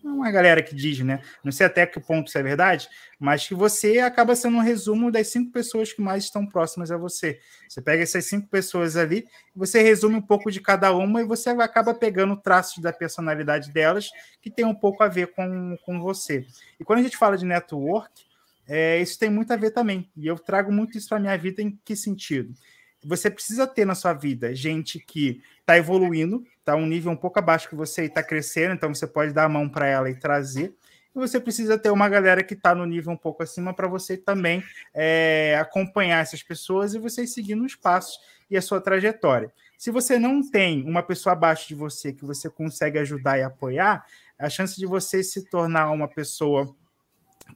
[0.02, 1.20] uma galera que diz, né?
[1.44, 2.88] Não sei até que ponto isso é verdade,
[3.18, 6.96] mas que você acaba sendo um resumo das cinco pessoas que mais estão próximas a
[6.96, 7.38] você.
[7.68, 11.50] Você pega essas cinco pessoas ali, você resume um pouco de cada uma e você
[11.50, 16.46] acaba pegando traços da personalidade delas que tem um pouco a ver com, com você.
[16.78, 18.24] E quando a gente fala de network,
[18.66, 20.08] é, isso tem muito a ver também.
[20.16, 22.54] E eu trago muito isso para a minha vida em que sentido?
[23.04, 27.38] Você precisa ter na sua vida gente que está evoluindo, está um nível um pouco
[27.38, 30.14] abaixo que você e está crescendo, então você pode dar a mão para ela e
[30.14, 30.74] trazer.
[31.14, 34.16] E você precisa ter uma galera que está no nível um pouco acima para você
[34.16, 34.62] também
[34.94, 38.20] é, acompanhar essas pessoas e vocês seguindo os passos
[38.50, 39.52] e a sua trajetória.
[39.76, 44.04] Se você não tem uma pessoa abaixo de você que você consegue ajudar e apoiar,
[44.38, 46.74] a chance de você se tornar uma pessoa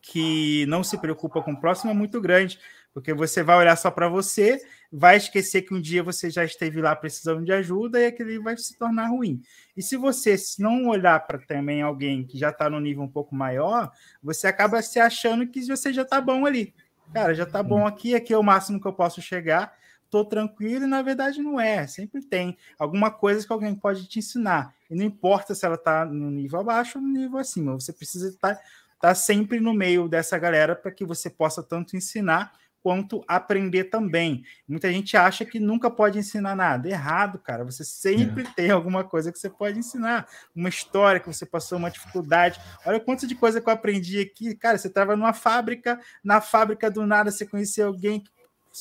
[0.03, 2.59] que não se preocupa com o próximo é muito grande,
[2.92, 4.61] porque você vai olhar só para você,
[4.97, 8.57] vai esquecer que um dia você já esteve lá precisando de ajuda e aquele vai
[8.57, 9.42] se tornar ruim.
[9.76, 13.34] E se você não olhar para também alguém que já está no nível um pouco
[13.34, 13.90] maior,
[14.22, 16.72] você acaba se achando que você já está bom ali.
[17.12, 20.84] Cara, já está bom aqui, aqui é o máximo que eu posso chegar, estou tranquilo,
[20.84, 21.88] e na verdade não é.
[21.88, 24.72] Sempre tem alguma coisa que alguém pode te ensinar.
[24.88, 28.28] E não importa se ela está no nível abaixo ou no nível acima, você precisa
[28.28, 28.61] estar
[29.01, 32.53] tá sempre no meio dessa galera para que você possa tanto ensinar
[32.85, 34.45] quanto aprender também.
[34.68, 36.87] Muita gente acha que nunca pode ensinar nada.
[36.87, 37.64] Errado, cara.
[37.64, 38.51] Você sempre é.
[38.55, 40.28] tem alguma coisa que você pode ensinar.
[40.55, 42.61] Uma história que você passou, uma dificuldade.
[42.85, 44.55] Olha quanto de coisa que eu aprendi aqui.
[44.55, 48.30] Cara, você estava numa fábrica, na fábrica do nada você conheceu alguém que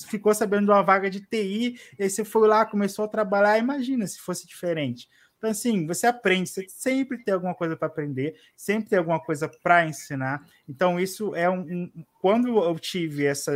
[0.09, 3.57] ficou sabendo de uma vaga de TI, e aí você foi lá, começou a trabalhar.
[3.57, 5.07] Imagina se fosse diferente.
[5.43, 9.51] Então, assim, você aprende, você sempre tem alguma coisa para aprender, sempre tem alguma coisa
[9.61, 10.41] para ensinar.
[10.69, 12.05] Então, isso é um, um.
[12.21, 13.51] Quando eu tive essa,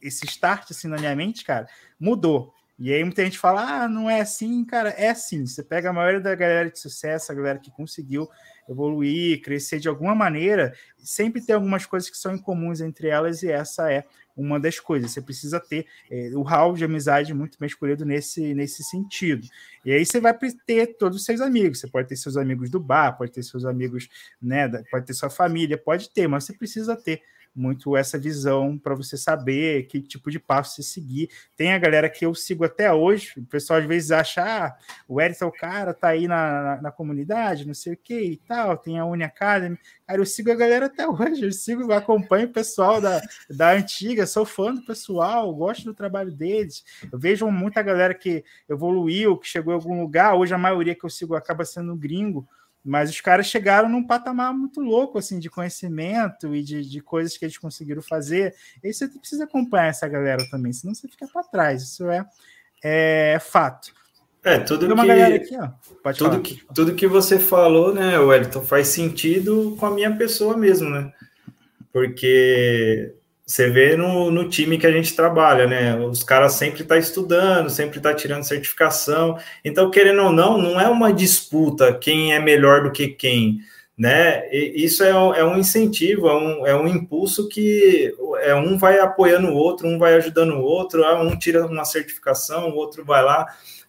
[0.00, 1.66] esse start assim na minha mente, cara,
[1.98, 2.54] mudou.
[2.78, 5.46] E aí muita gente fala, ah, não é assim, cara, é assim.
[5.46, 8.28] Você pega a maioria da galera de sucesso, a galera que conseguiu
[8.68, 13.50] evoluir, crescer de alguma maneira, sempre tem algumas coisas que são incomuns entre elas e
[13.50, 14.04] essa é
[14.36, 15.12] uma das coisas.
[15.12, 19.46] Você precisa ter é, o hall de amizade muito bem escolhido nesse, nesse sentido.
[19.84, 20.36] E aí você vai
[20.66, 21.80] ter todos os seus amigos.
[21.80, 24.08] Você pode ter seus amigos do bar, pode ter seus amigos,
[24.42, 27.22] né, pode ter sua família, pode ter, mas você precisa ter
[27.56, 31.30] muito essa visão para você saber que tipo de passo você seguir.
[31.56, 34.76] Tem a galera que eu sigo até hoje, o pessoal às vezes acha, ah,
[35.08, 38.18] o Eric é o cara, tá aí na, na, na, comunidade, não sei o que
[38.18, 39.78] e tal, tem a Uni Academy.
[40.06, 44.26] Cara, eu sigo a galera até hoje, eu sigo, acompanho o pessoal da, da antiga,
[44.26, 46.84] sou fã do pessoal, gosto do trabalho deles.
[47.10, 51.04] Eu vejo muita galera que evoluiu, que chegou em algum lugar, hoje a maioria que
[51.04, 52.46] eu sigo acaba sendo gringo,
[52.86, 57.36] mas os caras chegaram num patamar muito louco, assim, de conhecimento e de, de coisas
[57.36, 58.54] que eles conseguiram fazer.
[58.82, 61.82] E você precisa acompanhar essa galera também, senão você fica para trás.
[61.82, 62.24] Isso é,
[62.82, 63.92] é fato.
[64.44, 65.00] É, tudo que,
[65.34, 65.58] aqui,
[66.16, 70.88] tudo, que, tudo que você falou, né, Wellington, faz sentido com a minha pessoa mesmo,
[70.88, 71.12] né?
[71.92, 73.12] Porque
[73.46, 75.96] você vê no, no time que a gente trabalha, né?
[75.98, 79.38] Os caras sempre estão tá estudando, sempre estão tá tirando certificação.
[79.64, 83.60] Então, querendo ou não, não é uma disputa quem é melhor do que quem,
[83.96, 84.48] né?
[84.50, 88.98] E isso é, é um incentivo, é um, é um impulso que é um vai
[88.98, 93.04] apoiando o outro, um vai ajudando o outro, ah, um tira uma certificação, o outro
[93.04, 93.46] vai lá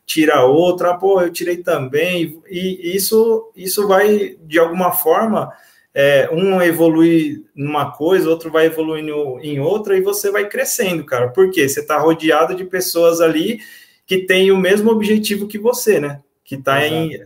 [0.08, 5.52] tira outra, ah, pô, eu tirei também, e isso, isso vai, de alguma forma,
[6.00, 11.30] é, um evolui numa coisa, outro vai evoluindo em outra, e você vai crescendo, cara.
[11.30, 11.68] Por quê?
[11.68, 13.62] Você está rodeado de pessoas ali
[14.06, 16.22] que têm o mesmo objetivo que você, né?
[16.44, 16.82] Que está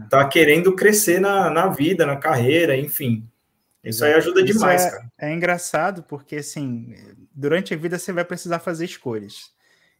[0.09, 3.27] tá querendo crescer na, na vida, na carreira, enfim.
[3.83, 5.11] Isso aí ajuda Isso demais, é, cara.
[5.19, 6.95] É engraçado, porque assim,
[7.35, 9.51] durante a vida você vai precisar fazer escolhas.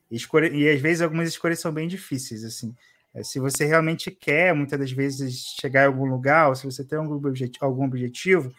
[0.10, 2.74] Escolha, e às vezes algumas escolhas são bem difíceis, assim.
[3.14, 6.84] É, se você realmente quer, muitas das vezes, chegar em algum lugar, ou se você
[6.84, 8.54] tem algum objetivo, algum objetivo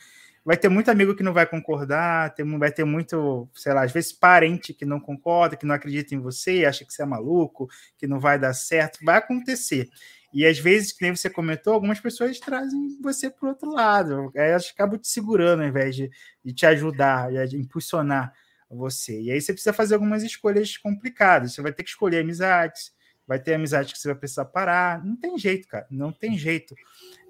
[0.44, 3.92] vai ter muito amigo que não vai concordar, tem, vai ter muito, sei lá, às
[3.92, 7.68] vezes parente que não concorda, que não acredita em você, acha que você é maluco,
[7.96, 9.88] que não vai dar certo, vai acontecer.
[10.32, 14.30] E às vezes, que nem você comentou, algumas pessoas trazem você para o outro lado,
[14.34, 16.11] elas acabam te segurando ao invés de,
[16.44, 18.32] de te ajudar, de impulsionar
[18.70, 19.20] você.
[19.20, 22.92] E aí você precisa fazer algumas escolhas complicadas, você vai ter que escolher amizades,
[23.26, 25.04] vai ter amizade que você vai precisar parar.
[25.04, 25.86] Não tem jeito, cara.
[25.90, 26.74] Não tem jeito.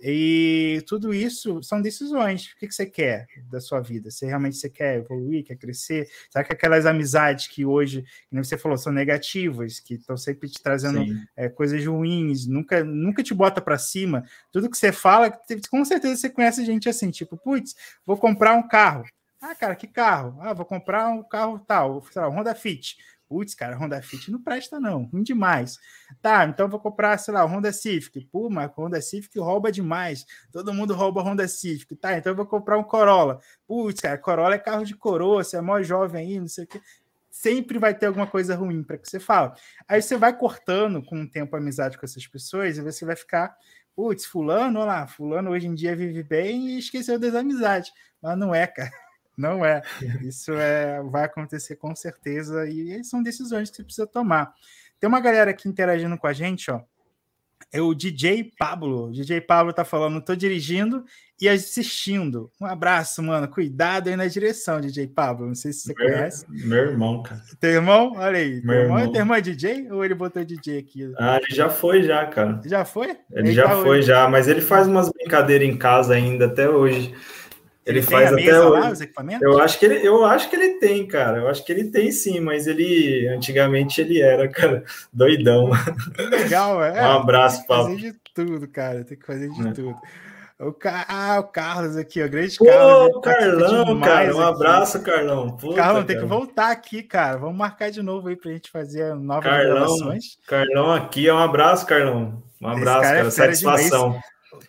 [0.03, 2.47] E tudo isso são decisões.
[2.47, 4.11] O que, que você quer da sua vida?
[4.11, 6.09] Se realmente você quer evoluir, quer crescer?
[6.29, 10.61] Será que aquelas amizades que hoje, como você falou, são negativas, que estão sempre te
[10.61, 11.05] trazendo
[11.37, 14.25] é, coisas ruins, nunca, nunca te bota para cima?
[14.51, 15.31] Tudo que você fala,
[15.71, 19.05] com certeza você conhece gente assim, tipo, putz, vou comprar um carro.
[19.41, 20.39] Ah, cara, que carro?
[20.41, 22.97] Ah, vou comprar um carro tal, sei lá, um Honda Fit.
[23.33, 25.05] Putz, cara, Honda Fit não presta, não.
[25.05, 25.79] Ruim demais.
[26.21, 28.27] Tá, então vou comprar, sei lá, Honda Civic.
[28.27, 30.27] Pô, mas Honda Civic rouba demais.
[30.53, 31.97] Todo mundo rouba Honda Civic.
[31.97, 33.41] Tá, então eu vou comprar um Corolla.
[33.67, 36.67] Putz, cara, Corolla é carro de coroa, você é mó jovem aí, não sei o
[36.67, 36.79] quê.
[37.31, 39.55] Sempre vai ter alguma coisa ruim para que você fala.
[39.89, 43.17] Aí você vai cortando com o tempo a amizade com essas pessoas e você vai
[43.17, 43.57] ficar,
[43.97, 47.91] putz, fulano, olha lá, fulano hoje em dia vive bem e esqueceu das amizades.
[48.21, 48.93] Mas não é, cara.
[49.37, 49.83] Não é.
[50.23, 54.53] Isso é, vai acontecer com certeza e são decisões que você precisa tomar.
[55.01, 56.81] Tem uma galera aqui interagindo com a gente, ó.
[57.73, 59.09] É o DJ Pablo.
[59.09, 61.05] O DJ Pablo tá falando, tô dirigindo
[61.41, 62.51] e assistindo.
[62.61, 63.49] Um abraço, mano.
[63.49, 65.47] Cuidado aí na direção, DJ Pablo.
[65.47, 66.47] Não sei se você meu, conhece.
[66.49, 67.41] Meu irmão, cara.
[67.59, 68.13] Teu irmão?
[68.17, 68.61] Olha aí.
[68.63, 69.13] Meu irmão, irmão.
[69.13, 71.13] Teu irmão é DJ ou ele botou DJ aqui?
[71.19, 72.61] Ah, ele já foi, já, cara.
[72.65, 73.11] Já foi?
[73.11, 73.19] Ele,
[73.49, 74.07] ele já tá foi, hoje.
[74.07, 74.29] já.
[74.29, 77.15] Mas ele faz umas brincadeiras em casa ainda até hoje.
[77.85, 78.93] Ele, ele faz até lá,
[79.41, 81.39] Eu acho que ele, eu acho que ele tem, cara.
[81.39, 85.71] Eu acho que ele tem sim, mas ele antigamente ele era, cara, doidão.
[86.17, 87.03] Legal, é.
[87.03, 87.89] Um abraço, Paulo.
[87.89, 89.05] Tem que fazer de tudo, cara.
[89.05, 89.73] Tem que fazer de é.
[89.73, 89.97] tudo.
[90.61, 90.73] O,
[91.09, 93.13] ah, o Carlos aqui, o grande Pô, Carlos.
[93.15, 95.07] Pô, Carlão, cara, um abraço, aqui.
[95.11, 95.57] Carlão.
[95.57, 96.29] Puta, Carlão, tem cara.
[96.29, 97.37] que voltar aqui, cara.
[97.37, 100.39] Vamos marcar de novo aí pra gente fazer novas Carlão, gravações.
[100.47, 102.41] Carlão aqui, um abraço, Carlão.
[102.61, 103.19] Um abraço, cara.
[103.19, 104.21] É satisfação.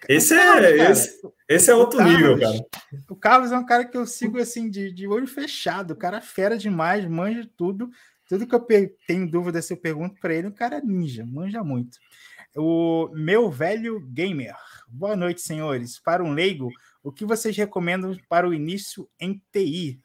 [0.08, 2.66] Esse é, Carlos, esse, esse é outro Carlos, nível, cara.
[3.10, 5.92] O Carlos é um cara que eu sigo assim, de, de olho fechado.
[5.92, 7.90] O cara é fera demais, manja tudo.
[8.28, 11.64] Tudo que eu tenho dúvida se eu pergunto para ele, o cara é ninja, manja
[11.64, 11.98] muito.
[12.56, 14.56] O meu velho gamer.
[14.88, 16.00] Boa noite, senhores.
[16.00, 16.72] Para um leigo,
[17.04, 20.00] o que vocês recomendam para o início em TI?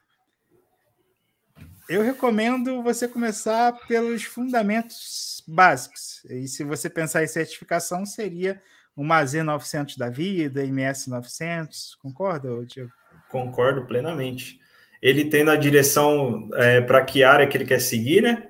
[1.88, 6.22] Eu recomendo você começar pelos fundamentos básicos.
[6.28, 8.60] E se você pensar em certificação, seria
[8.98, 12.90] uma Z900 da vida, MS900, concorda, Diego?
[13.30, 14.58] Concordo plenamente.
[15.00, 18.48] Ele tendo a direção é, para que área que ele quer seguir, né?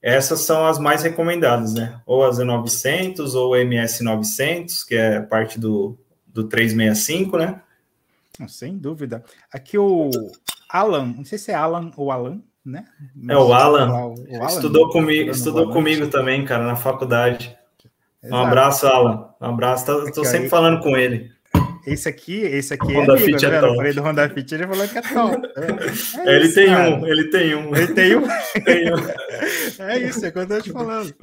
[0.00, 2.00] Essas são as mais recomendadas, né?
[2.06, 7.60] Ou a Z900 ou a MS900, que é parte do, do 365, né?
[8.48, 9.22] Sem dúvida.
[9.52, 10.10] Aqui o
[10.70, 12.86] Alan, não sei se é Alan ou Alan, né?
[13.14, 14.06] Mas é o Alan.
[14.06, 17.55] O, o Alan estudou comigo, estudou comigo também, cara, na faculdade.
[18.22, 18.42] Exato.
[18.42, 19.28] Um abraço, Alan.
[19.40, 19.86] Um abraço.
[19.86, 20.50] Tô, tô sempre aí.
[20.50, 21.36] falando com ele.
[21.86, 23.72] Esse aqui, esse aqui é Honda amigo, Fit é top.
[23.72, 25.36] Eu falei do Honda Fit, ele falou que é top.
[25.56, 28.26] É, é ele, isso, tem um, ele tem um, ele tem um.
[28.64, 29.82] tem um.
[29.84, 31.14] é isso, é o que eu tô te falando.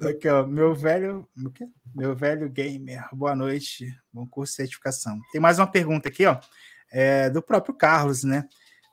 [0.00, 1.52] Aqui, ó, meu velho, o?
[1.94, 3.04] Meu velho gamer.
[3.12, 3.92] Boa noite.
[4.12, 5.20] Bom curso de certificação.
[5.32, 6.38] Tem mais uma pergunta aqui, ó,
[6.92, 8.44] é, do próprio Carlos, né?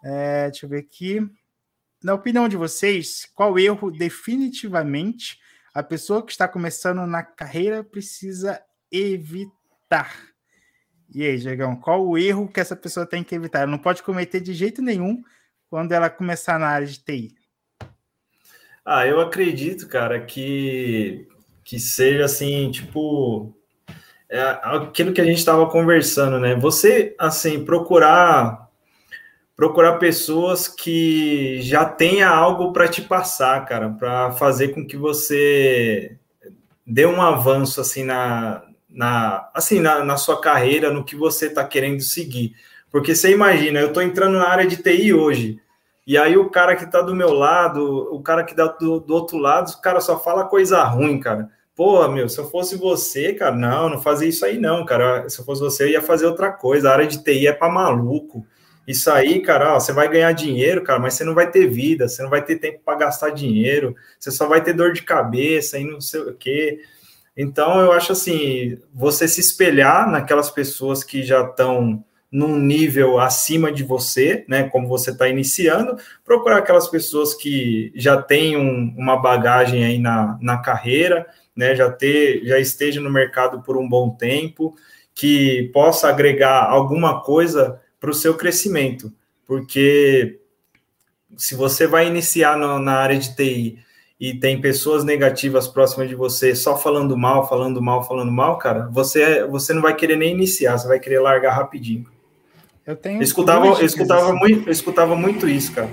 [0.03, 1.21] É, deixa eu ver aqui.
[2.03, 5.37] Na opinião de vocês, qual erro definitivamente
[5.73, 8.61] a pessoa que está começando na carreira precisa
[8.91, 10.31] evitar.
[11.13, 13.59] E aí, Diegão, qual o erro que essa pessoa tem que evitar?
[13.59, 15.21] Ela não pode cometer de jeito nenhum
[15.69, 17.35] quando ela começar na área de TI.
[18.85, 21.27] Ah, eu acredito, cara, que,
[21.63, 23.55] que seja assim, tipo,
[24.29, 26.55] é aquilo que a gente estava conversando, né?
[26.55, 28.70] Você, assim, procurar
[29.55, 36.17] procurar pessoas que já tenha algo para te passar, cara, para fazer com que você
[36.85, 41.63] dê um avanço assim na, na assim na, na sua carreira, no que você está
[41.63, 42.53] querendo seguir.
[42.91, 45.61] Porque você imagina, eu estou entrando na área de TI hoje,
[46.05, 49.13] e aí o cara que está do meu lado, o cara que está do, do
[49.13, 51.49] outro lado, o cara só fala coisa ruim, cara.
[51.75, 55.29] Pô, meu, se eu fosse você, cara, não, não fazia isso aí não, cara.
[55.29, 56.89] Se eu fosse você, eu ia fazer outra coisa.
[56.89, 58.45] A área de TI é para maluco.
[58.91, 62.09] Isso aí, cara, ó, você vai ganhar dinheiro, cara, mas você não vai ter vida,
[62.09, 65.79] você não vai ter tempo para gastar dinheiro, você só vai ter dor de cabeça
[65.79, 66.81] e não sei o quê.
[67.35, 73.71] Então, eu acho assim, você se espelhar naquelas pessoas que já estão num nível acima
[73.71, 74.63] de você, né?
[74.69, 80.37] Como você está iniciando, procurar aquelas pessoas que já têm um, uma bagagem aí na,
[80.41, 81.25] na carreira,
[81.55, 81.75] né?
[81.75, 84.75] Já ter, já esteja no mercado por um bom tempo,
[85.15, 89.13] que possa agregar alguma coisa para o seu crescimento,
[89.45, 90.39] porque
[91.37, 93.79] se você vai iniciar no, na área de TI
[94.19, 98.89] e tem pessoas negativas próximas de você só falando mal, falando mal, falando mal, cara,
[98.91, 102.07] você, você não vai querer nem iniciar, você vai querer largar rapidinho.
[102.85, 103.19] Eu tenho.
[103.19, 104.39] Eu escutava, eu escutava, assim.
[104.39, 105.89] muito, eu escutava muito isso, cara.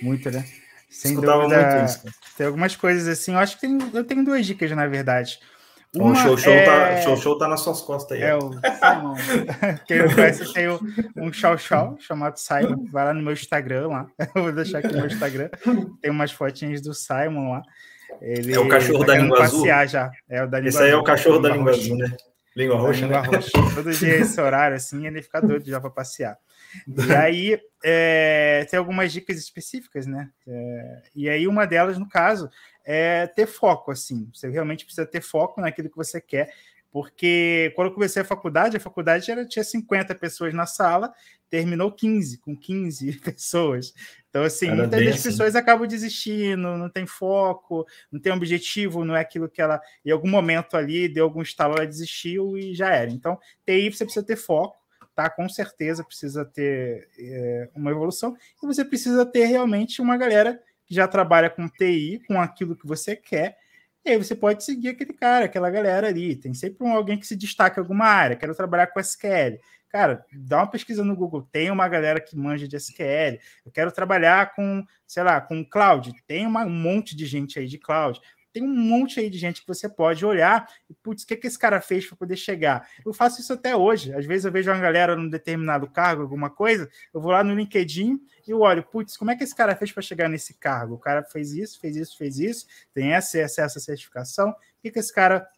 [0.00, 0.46] Muito, né?
[0.88, 2.02] Sem Escutava dúvida, muito isso.
[2.36, 5.38] Tem algumas coisas assim, eu acho que tem, eu tenho duas dicas, na verdade.
[5.94, 6.64] Uma o show show, é...
[6.64, 8.24] tá, show show tá nas suas costas aí.
[8.24, 9.14] É o Simon.
[9.86, 10.68] Quem não conhece, tem
[11.16, 12.86] um show show chamado Simon.
[12.90, 14.06] Vai lá no meu Instagram lá.
[14.34, 15.50] Eu vou deixar aqui no meu Instagram.
[16.00, 17.62] Tem umas fotinhas do Simon lá.
[18.22, 19.66] Ele é o cachorro tá da língua azul.
[19.66, 20.10] Já.
[20.30, 22.16] É o da língua esse aí é o cachorro da língua azul, né?
[22.56, 23.28] Língua roxa, língua né?
[23.28, 23.50] roxa.
[23.74, 26.38] Todo dia esse horário assim, ele fica doido já para passear.
[26.86, 30.30] E aí é, tem algumas dicas específicas, né?
[30.46, 32.48] É, e aí uma delas, no caso,
[32.84, 34.28] é ter foco, assim.
[34.32, 36.52] Você realmente precisa ter foco naquilo que você quer,
[36.90, 41.12] porque quando eu comecei a faculdade, a faculdade era, tinha 50 pessoas na sala,
[41.48, 43.94] terminou 15, com 15 pessoas.
[44.28, 45.30] Então, assim, era muitas das assim.
[45.30, 50.10] pessoas acabam desistindo, não tem foco, não tem objetivo, não é aquilo que ela, em
[50.10, 53.10] algum momento ali, deu algum estalo, ela desistiu e já era.
[53.10, 54.76] Então, TI você precisa ter foco,
[55.14, 55.30] tá?
[55.30, 60.60] Com certeza precisa ter é, uma evolução, e você precisa ter realmente uma galera
[60.94, 63.56] já trabalha com TI, com aquilo que você quer,
[64.04, 66.34] e aí você pode seguir aquele cara, aquela galera ali.
[66.34, 68.36] Tem sempre um, alguém que se destaca em alguma área.
[68.36, 69.60] Quero trabalhar com SQL.
[69.88, 71.42] Cara, dá uma pesquisa no Google.
[71.52, 73.38] Tem uma galera que manja de SQL.
[73.64, 76.12] Eu quero trabalhar com, sei lá, com cloud.
[76.26, 78.20] Tem uma, um monte de gente aí de cloud
[78.52, 81.46] tem um monte aí de gente que você pode olhar e, putz, o que, que
[81.46, 82.88] esse cara fez para poder chegar?
[83.04, 84.12] Eu faço isso até hoje.
[84.14, 87.54] Às vezes eu vejo uma galera num determinado cargo, alguma coisa, eu vou lá no
[87.54, 90.94] LinkedIn e eu olho, putz, como é que esse cara fez para chegar nesse cargo?
[90.94, 94.50] O cara fez isso, fez isso, fez isso, tem essa, essa, essa certificação.
[94.50, 95.48] O que, que esse cara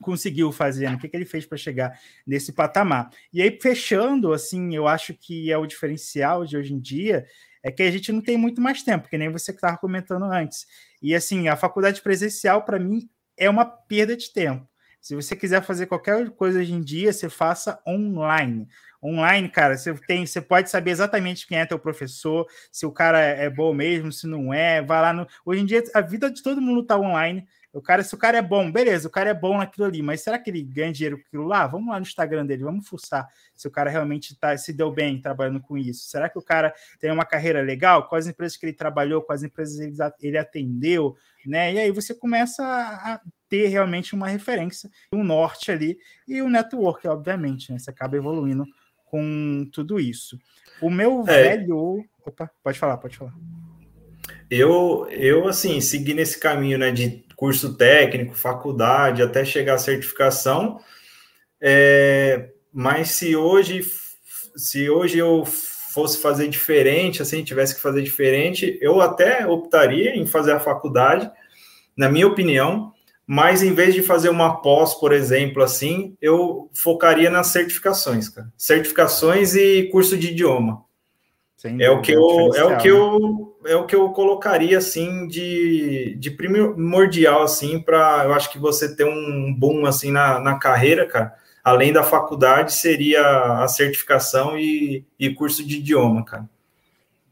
[0.00, 3.10] conseguiu fazer, o que, que ele fez para chegar nesse patamar.
[3.32, 7.26] E aí, fechando, assim, eu acho que é o diferencial de hoje em dia,
[7.62, 10.26] é que a gente não tem muito mais tempo, que nem você que estava comentando
[10.26, 10.66] antes.
[11.04, 14.66] E assim, a faculdade presencial, para mim, é uma perda de tempo.
[15.02, 18.66] Se você quiser fazer qualquer coisa hoje em dia, você faça online.
[19.02, 23.18] Online, cara, você tem, você pode saber exatamente quem é teu professor, se o cara
[23.20, 25.26] é bom mesmo, se não é, vai lá no.
[25.44, 27.46] Hoje em dia, a vida de todo mundo está online.
[27.74, 30.20] O cara, se o cara é bom, beleza, o cara é bom naquilo ali, mas
[30.20, 31.66] será que ele ganha dinheiro com aquilo lá?
[31.66, 35.20] Vamos lá no Instagram dele, vamos fuçar se o cara realmente tá, se deu bem
[35.20, 36.08] trabalhando com isso.
[36.08, 38.08] Será que o cara tem uma carreira legal?
[38.08, 39.80] Quais empresas que ele trabalhou, quais empresas
[40.20, 41.72] ele, atendeu, né?
[41.72, 45.98] E aí você começa a ter realmente uma referência, um norte ali,
[46.28, 47.78] e o network, obviamente, né?
[47.80, 48.64] Você acaba evoluindo
[49.04, 50.38] com tudo isso.
[50.80, 51.42] O meu é.
[51.42, 52.04] velho.
[52.24, 53.34] Opa, pode falar, pode falar.
[54.50, 60.80] Eu, eu assim, segui nesse caminho né, de curso técnico, faculdade, até chegar à certificação.
[61.60, 63.82] É, mas se hoje,
[64.56, 70.26] se hoje eu fosse fazer diferente, assim, tivesse que fazer diferente, eu até optaria em
[70.26, 71.30] fazer a faculdade,
[71.96, 72.92] na minha opinião,
[73.26, 78.52] mas em vez de fazer uma pós, por exemplo, assim, eu focaria nas certificações, cara.
[78.58, 80.84] Certificações e curso de idioma.
[81.78, 86.16] é o que eu, é o que eu é o que eu colocaria assim de,
[86.18, 91.06] de primordial assim para eu acho que você ter um boom assim na, na carreira,
[91.06, 91.34] cara.
[91.62, 93.22] Além da faculdade seria
[93.62, 96.48] a certificação e, e curso de idioma, cara.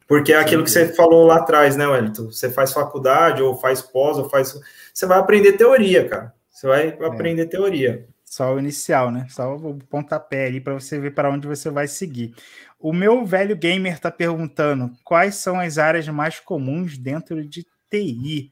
[0.08, 2.30] Porque é aquilo que você falou lá atrás, né, Wellington?
[2.30, 4.54] Você faz faculdade ou faz pós ou faz
[4.92, 6.34] você vai aprender teoria, cara.
[6.50, 7.06] Você vai é.
[7.06, 8.06] aprender teoria.
[8.32, 9.26] Só o inicial, né?
[9.28, 12.34] Só o pontapé ali para você ver para onde você vai seguir.
[12.80, 18.50] O meu velho gamer está perguntando quais são as áreas mais comuns dentro de TI.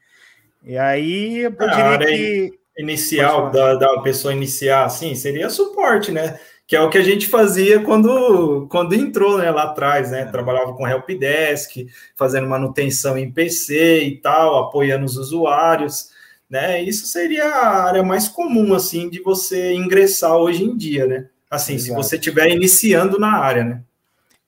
[0.63, 2.53] E aí eu diria que.
[2.77, 6.39] Inicial, da, da pessoa iniciar, assim, seria suporte, né?
[6.67, 10.27] Que é o que a gente fazia quando, quando entrou né, lá atrás, né?
[10.27, 16.11] Trabalhava com helpdesk, fazendo manutenção em PC e tal, apoiando os usuários
[16.51, 16.83] né?
[16.83, 21.29] Isso seria a área mais comum, assim, de você ingressar hoje em dia, né?
[21.49, 21.91] Assim, Exato.
[21.91, 23.83] se você estiver iniciando na área, né?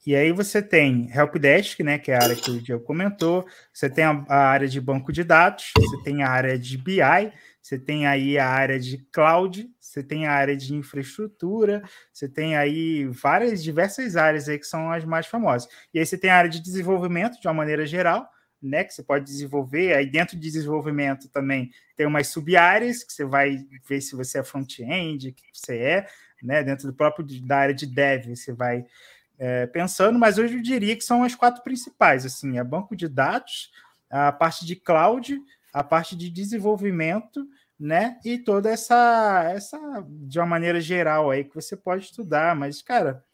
[0.05, 3.89] E aí você tem Helpdesk, né, que é a área que o Diego comentou, você
[3.89, 7.33] tem a, a, área de banco de dados, você tem a área de BI,
[7.63, 12.57] você tem aí a área de cloud, você tem a área de infraestrutura, você tem
[12.57, 15.69] aí várias, diversas áreas aí que são as mais famosas.
[15.95, 18.29] E aí você tem a área de desenvolvimento, de uma maneira geral,
[18.63, 19.95] né, que você pode desenvolver.
[19.95, 24.45] Aí dentro de desenvolvimento também tem umas sub-áreas que você vai ver se você é
[24.45, 26.07] front-end, que você é,
[26.43, 26.63] né?
[26.63, 28.85] Dentro do próprio da área de dev, você vai
[29.39, 33.09] é, pensando, mas hoje eu diria que são as quatro principais, assim, é banco de
[33.09, 33.73] dados,
[34.09, 35.37] a parte de cloud,
[35.73, 37.45] a parte de desenvolvimento,
[37.79, 38.19] né?
[38.25, 43.25] E toda essa, essa de uma maneira geral aí que você pode estudar, mas, cara,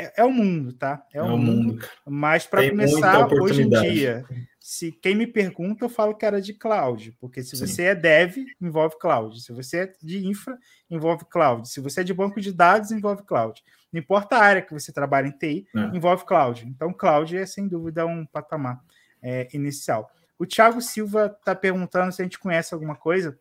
[0.00, 1.04] é, é, o mundo, tá?
[1.12, 1.74] É, é o mundo.
[1.74, 1.88] mundo.
[2.06, 4.24] Mas para começar, hoje em dia,
[4.58, 7.66] se quem me pergunta, eu falo que era de cloud, porque se Sim.
[7.66, 9.40] você é dev, envolve cloud.
[9.40, 11.68] Se você é de infra, envolve cloud.
[11.68, 13.62] Se você é de banco de dados, envolve cloud.
[13.92, 15.96] Não importa a área que você trabalha em TI, é.
[15.96, 16.66] envolve cloud.
[16.66, 18.80] Então, cloud é sem dúvida um patamar
[19.22, 20.10] é, inicial.
[20.38, 23.38] O Thiago Silva está perguntando se a gente conhece alguma coisa,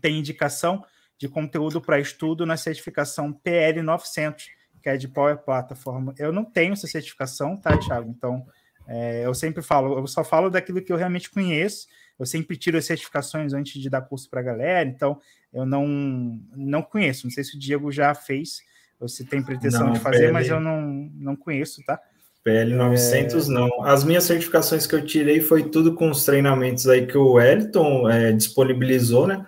[0.00, 0.84] tem indicação
[1.18, 4.48] de conteúdo para estudo na certificação PL 900,
[4.86, 6.10] que é de Power Platform.
[6.16, 8.08] Eu não tenho essa certificação, tá, Thiago?
[8.08, 8.46] Então,
[8.86, 11.88] é, eu sempre falo, eu só falo daquilo que eu realmente conheço.
[12.16, 15.20] Eu sempre tiro as certificações antes de dar curso para a galera, então
[15.52, 17.26] eu não, não conheço.
[17.26, 18.60] Não sei se o Diego já fez,
[19.00, 20.32] ou se tem pretensão não, de fazer, PL...
[20.32, 22.00] mas eu não, não conheço, tá?
[22.44, 23.52] PL 900 é...
[23.52, 23.82] não.
[23.82, 28.08] As minhas certificações que eu tirei foi tudo com os treinamentos aí que o Wellington
[28.08, 29.44] é, disponibilizou, né?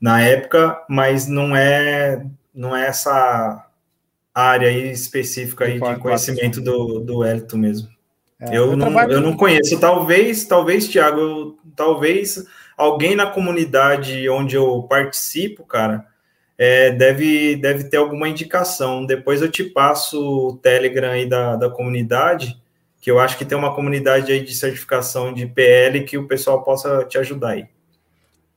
[0.00, 2.24] Na época, mas não é
[2.54, 3.68] não é essa
[4.34, 7.88] área aí específica aí de conhecimento do, do Wellington mesmo.
[8.40, 9.78] É, eu, não, eu não conheço.
[9.78, 12.44] Talvez, talvez, Thiago, talvez
[12.76, 16.06] alguém na comunidade onde eu participo, cara,
[16.58, 19.06] é, deve, deve ter alguma indicação.
[19.06, 22.60] Depois eu te passo o Telegram aí da, da comunidade,
[23.00, 26.62] que eu acho que tem uma comunidade aí de certificação de PL que o pessoal
[26.62, 27.66] possa te ajudar aí.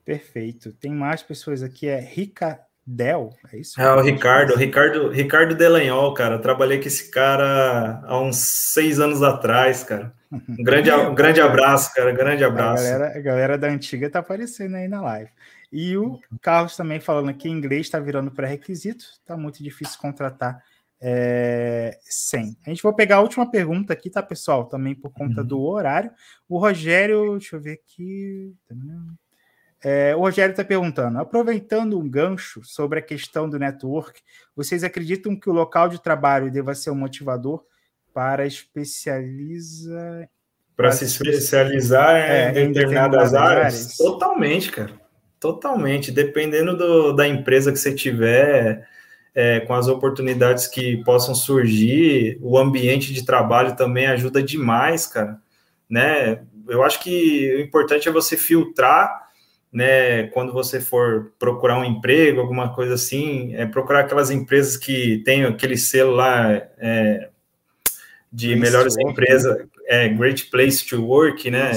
[0.04, 0.72] Perfeito.
[0.72, 3.82] Tem mais pessoas aqui, é Rica Del, é isso?
[3.82, 6.38] É, o Ricardo, Ricardo, Ricardo Delanhol, cara.
[6.38, 10.14] trabalhei com esse cara há uns seis anos atrás, cara.
[10.32, 12.12] Um grande, um grande abraço, cara.
[12.12, 12.84] Grande abraço.
[12.84, 15.32] A galera, a galera da antiga tá aparecendo aí na live.
[15.72, 20.64] E o Carlos também falando que inglês está virando pré-requisito, tá muito difícil contratar
[21.02, 22.56] é, sem.
[22.66, 24.66] A gente vai pegar a última pergunta aqui, tá, pessoal?
[24.66, 25.48] Também por conta uhum.
[25.48, 26.12] do horário.
[26.48, 28.54] O Rogério, deixa eu ver aqui.
[29.88, 34.20] É, o Rogério está perguntando: aproveitando um gancho sobre a questão do network,
[34.56, 37.64] vocês acreditam que o local de trabalho deva ser um motivador
[38.12, 40.28] para especializar.
[40.76, 43.76] Para se especializar é, em, determinadas, determinadas áreas?
[43.76, 43.96] áreas?
[43.98, 44.94] Totalmente, cara.
[45.40, 46.12] Totalmente.
[46.12, 48.88] Dependendo do, da empresa que você tiver,
[49.36, 55.40] é, com as oportunidades que possam surgir, o ambiente de trabalho também ajuda demais, cara.
[55.88, 56.42] Né?
[56.68, 59.25] Eu acho que o importante é você filtrar
[59.76, 65.22] né, quando você for procurar um emprego, alguma coisa assim, é procurar aquelas empresas que
[65.26, 67.28] têm aquele selo lá é,
[68.32, 71.72] de place melhores empresas, é, Great Place to Work, né,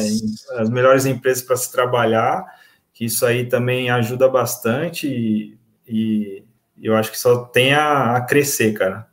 [0.58, 2.46] as melhores empresas para se trabalhar,
[2.94, 6.44] que isso aí também ajuda bastante e, e
[6.80, 9.08] eu acho que só tem a, a crescer, cara.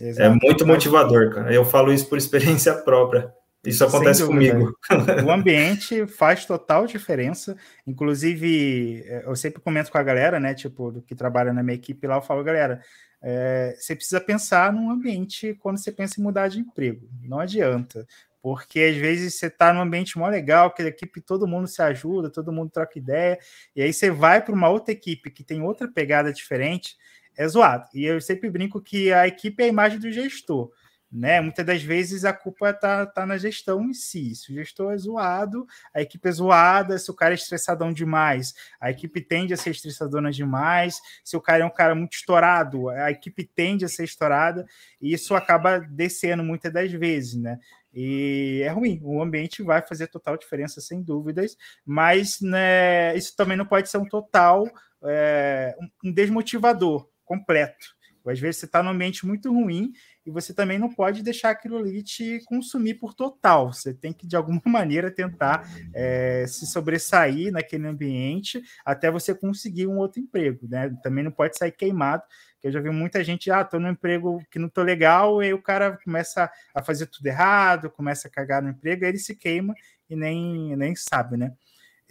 [0.00, 1.52] É muito motivador, cara.
[1.52, 3.34] Eu falo isso por experiência própria.
[3.64, 4.74] Isso acontece comigo.
[5.26, 7.56] O ambiente faz total diferença.
[7.86, 10.54] Inclusive, é, eu sempre comento com a galera, né?
[10.54, 12.80] Tipo, do que trabalha na minha equipe lá, eu falo, galera,
[13.22, 17.06] é, você precisa pensar num ambiente quando você pensa em mudar de emprego.
[17.22, 18.06] Não adianta.
[18.42, 21.82] Porque às vezes você está num ambiente mó legal, que a equipe todo mundo se
[21.82, 23.38] ajuda, todo mundo troca ideia,
[23.76, 26.96] e aí você vai para uma outra equipe que tem outra pegada diferente,
[27.36, 27.86] é zoado.
[27.92, 30.72] E eu sempre brinco que a equipe é a imagem do gestor
[31.10, 31.40] né?
[31.40, 34.34] Muitas das vezes a culpa tá, tá na gestão em si.
[34.36, 36.98] Se o gestor é zoado, a equipe é zoada.
[36.98, 41.00] Se o cara é estressadão demais, a equipe tende a ser estressadona demais.
[41.24, 44.64] Se o cara é um cara muito estourado, a equipe tende a ser estourada.
[45.00, 47.58] E isso acaba descendo muitas das vezes, né?
[47.92, 53.56] E é ruim, o ambiente vai fazer total diferença, sem dúvidas, mas né, isso também
[53.56, 54.64] não pode ser um total,
[55.02, 57.98] é, um desmotivador completo.
[58.26, 59.92] Às vezes você está num ambiente muito ruim
[60.24, 63.72] e você também não pode deixar aquilo ali te consumir por total.
[63.72, 69.86] Você tem que, de alguma maneira, tentar é, se sobressair naquele ambiente até você conseguir
[69.86, 70.68] um outro emprego.
[70.68, 70.94] Né?
[71.02, 72.22] Também não pode sair queimado,
[72.60, 75.46] que eu já vi muita gente, ah, estou num emprego que não estou legal, e
[75.46, 79.18] aí o cara começa a fazer tudo errado, começa a cagar no emprego, aí ele
[79.18, 79.74] se queima
[80.08, 81.52] e nem, nem sabe, né?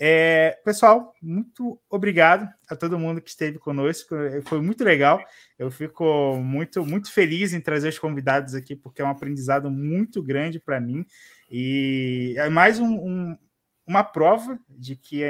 [0.02, 4.16] É, pessoal, muito obrigado a todo mundo que esteve conosco.
[4.48, 5.22] Foi muito legal.
[5.58, 10.24] Eu fico muito, muito feliz em trazer os convidados aqui, porque é um aprendizado muito
[10.24, 11.06] grande para mim.
[11.52, 13.38] E é mais um, um,
[13.86, 15.22] uma prova de que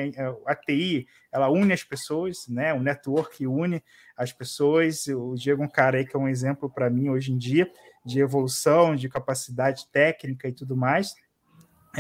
[0.46, 2.72] a, TI ela une as pessoas, né?
[2.72, 3.84] O network une
[4.16, 5.08] as pessoas.
[5.08, 7.68] O Diego é um cara aí que é um exemplo para mim hoje em dia
[8.06, 11.16] de evolução, de capacidade técnica e tudo mais.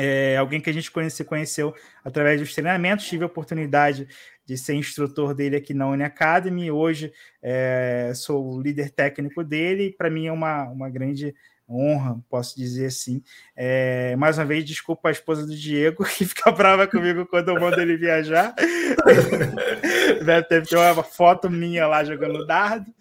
[0.01, 1.75] É, alguém que a gente conhece, conheceu
[2.05, 4.07] através dos treinamentos, tive a oportunidade
[4.45, 9.87] de ser instrutor dele aqui na Uni Academy, hoje é, sou o líder técnico dele,
[9.87, 11.35] e para mim é uma, uma grande
[11.69, 13.21] honra, posso dizer assim.
[13.55, 17.59] É, mais uma vez, desculpa a esposa do Diego, que fica brava comigo quando eu
[17.59, 18.53] mando ele viajar.
[20.25, 22.91] Deve ter uma foto minha lá jogando dardo,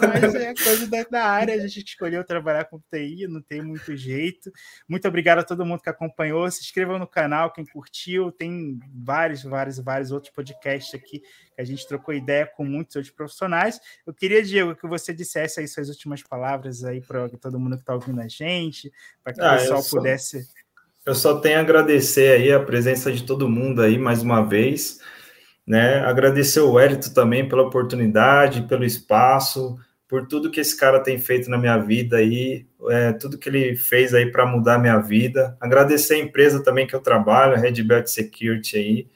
[0.00, 1.54] mas é coisa da, da, área.
[1.54, 4.50] A gente escolheu trabalhar com TI, não tem muito jeito.
[4.88, 6.50] Muito obrigado a todo mundo que acompanhou.
[6.50, 8.32] Se inscreva no canal, quem curtiu.
[8.32, 11.22] Tem vários, vários, vários outros podcasts aqui
[11.56, 13.80] que a gente trocou ideia com muitos outros profissionais.
[14.06, 17.82] Eu queria, Diego, que você dissesse aí suas últimas palavras aí para todo mundo que
[17.82, 18.92] está ouvindo a gente,
[19.22, 20.46] para que ah, o pessoal só, pudesse.
[21.04, 25.00] eu só tenho a agradecer aí a presença de todo mundo aí mais uma vez,
[25.66, 26.00] né?
[26.00, 29.76] Agradecer o Hérito também pela oportunidade, pelo espaço,
[30.08, 33.74] por tudo que esse cara tem feito na minha vida aí, é, tudo que ele
[33.74, 35.56] fez aí para mudar a minha vida.
[35.60, 39.06] Agradecer a empresa também que eu trabalho, a Red Belt Security aí,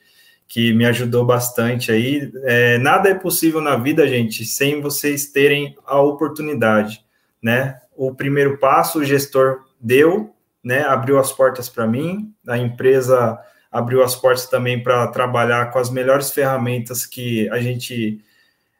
[0.48, 2.30] que me ajudou bastante aí.
[2.42, 7.04] É, nada é possível na vida, gente, sem vocês terem a oportunidade,
[7.42, 7.80] né?
[7.96, 10.82] O primeiro passo o gestor deu, né?
[10.82, 13.38] Abriu as portas para mim, a empresa
[13.70, 18.20] abriu as portas também para trabalhar com as melhores ferramentas que a gente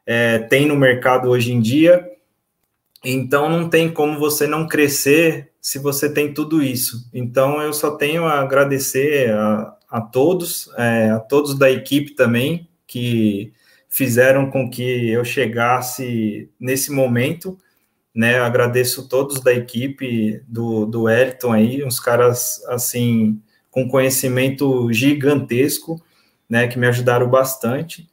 [0.05, 2.05] é, tem no mercado hoje em dia.
[3.03, 7.09] Então não tem como você não crescer se você tem tudo isso.
[7.13, 12.67] Então eu só tenho a agradecer a, a todos, é, a todos da equipe também
[12.85, 13.53] que
[13.87, 17.57] fizeram com que eu chegasse nesse momento
[18.13, 18.39] né?
[18.39, 26.01] Agradeço todos da equipe do, do Elton aí, uns caras assim com conhecimento gigantesco,
[26.49, 26.67] né?
[26.67, 28.09] Que me ajudaram bastante.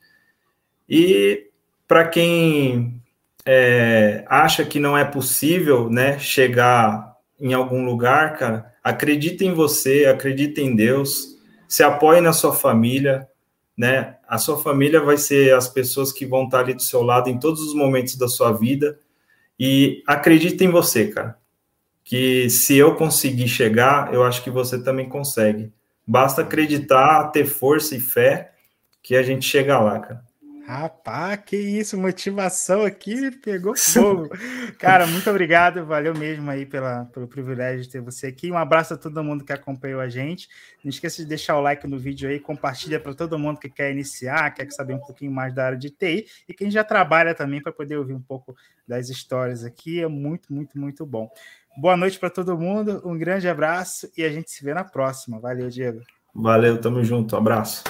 [0.89, 1.49] E
[1.87, 3.03] para quem
[3.45, 6.19] é, acha que não é possível, né?
[6.19, 11.37] Chegar em algum lugar, cara, acredita em você, acredita em Deus,
[11.69, 13.29] se apoie na sua família,
[13.77, 14.17] né?
[14.29, 17.39] A sua família vai ser as pessoas que vão estar ali do seu lado em
[17.39, 18.99] todos os momentos da sua vida
[19.59, 21.37] e acredita em você, cara.
[22.05, 25.73] Que se eu conseguir chegar, eu acho que você também consegue.
[26.07, 28.53] Basta acreditar, ter força e fé
[29.03, 30.28] que a gente chega lá, cara.
[30.69, 34.29] Rapaz, que isso, motivação aqui pegou fogo.
[34.79, 38.53] Cara, muito obrigado, valeu mesmo aí pela, pelo privilégio de ter você aqui.
[38.53, 40.47] Um abraço a todo mundo que acompanhou a gente.
[40.85, 43.91] Não esqueça de deixar o like no vídeo aí, compartilha para todo mundo que quer
[43.91, 47.63] iniciar, quer saber um pouquinho mais da área de TI e quem já trabalha também
[47.63, 48.55] para poder ouvir um pouco
[48.87, 50.03] das histórias aqui.
[50.03, 51.31] É muito, muito, muito bom.
[51.79, 55.41] Boa noite para todo mundo, um grande abraço e a gente se vê na próxima.
[55.41, 56.03] Valeu, Diego.
[56.35, 57.85] Valeu, tamo junto, um abraço.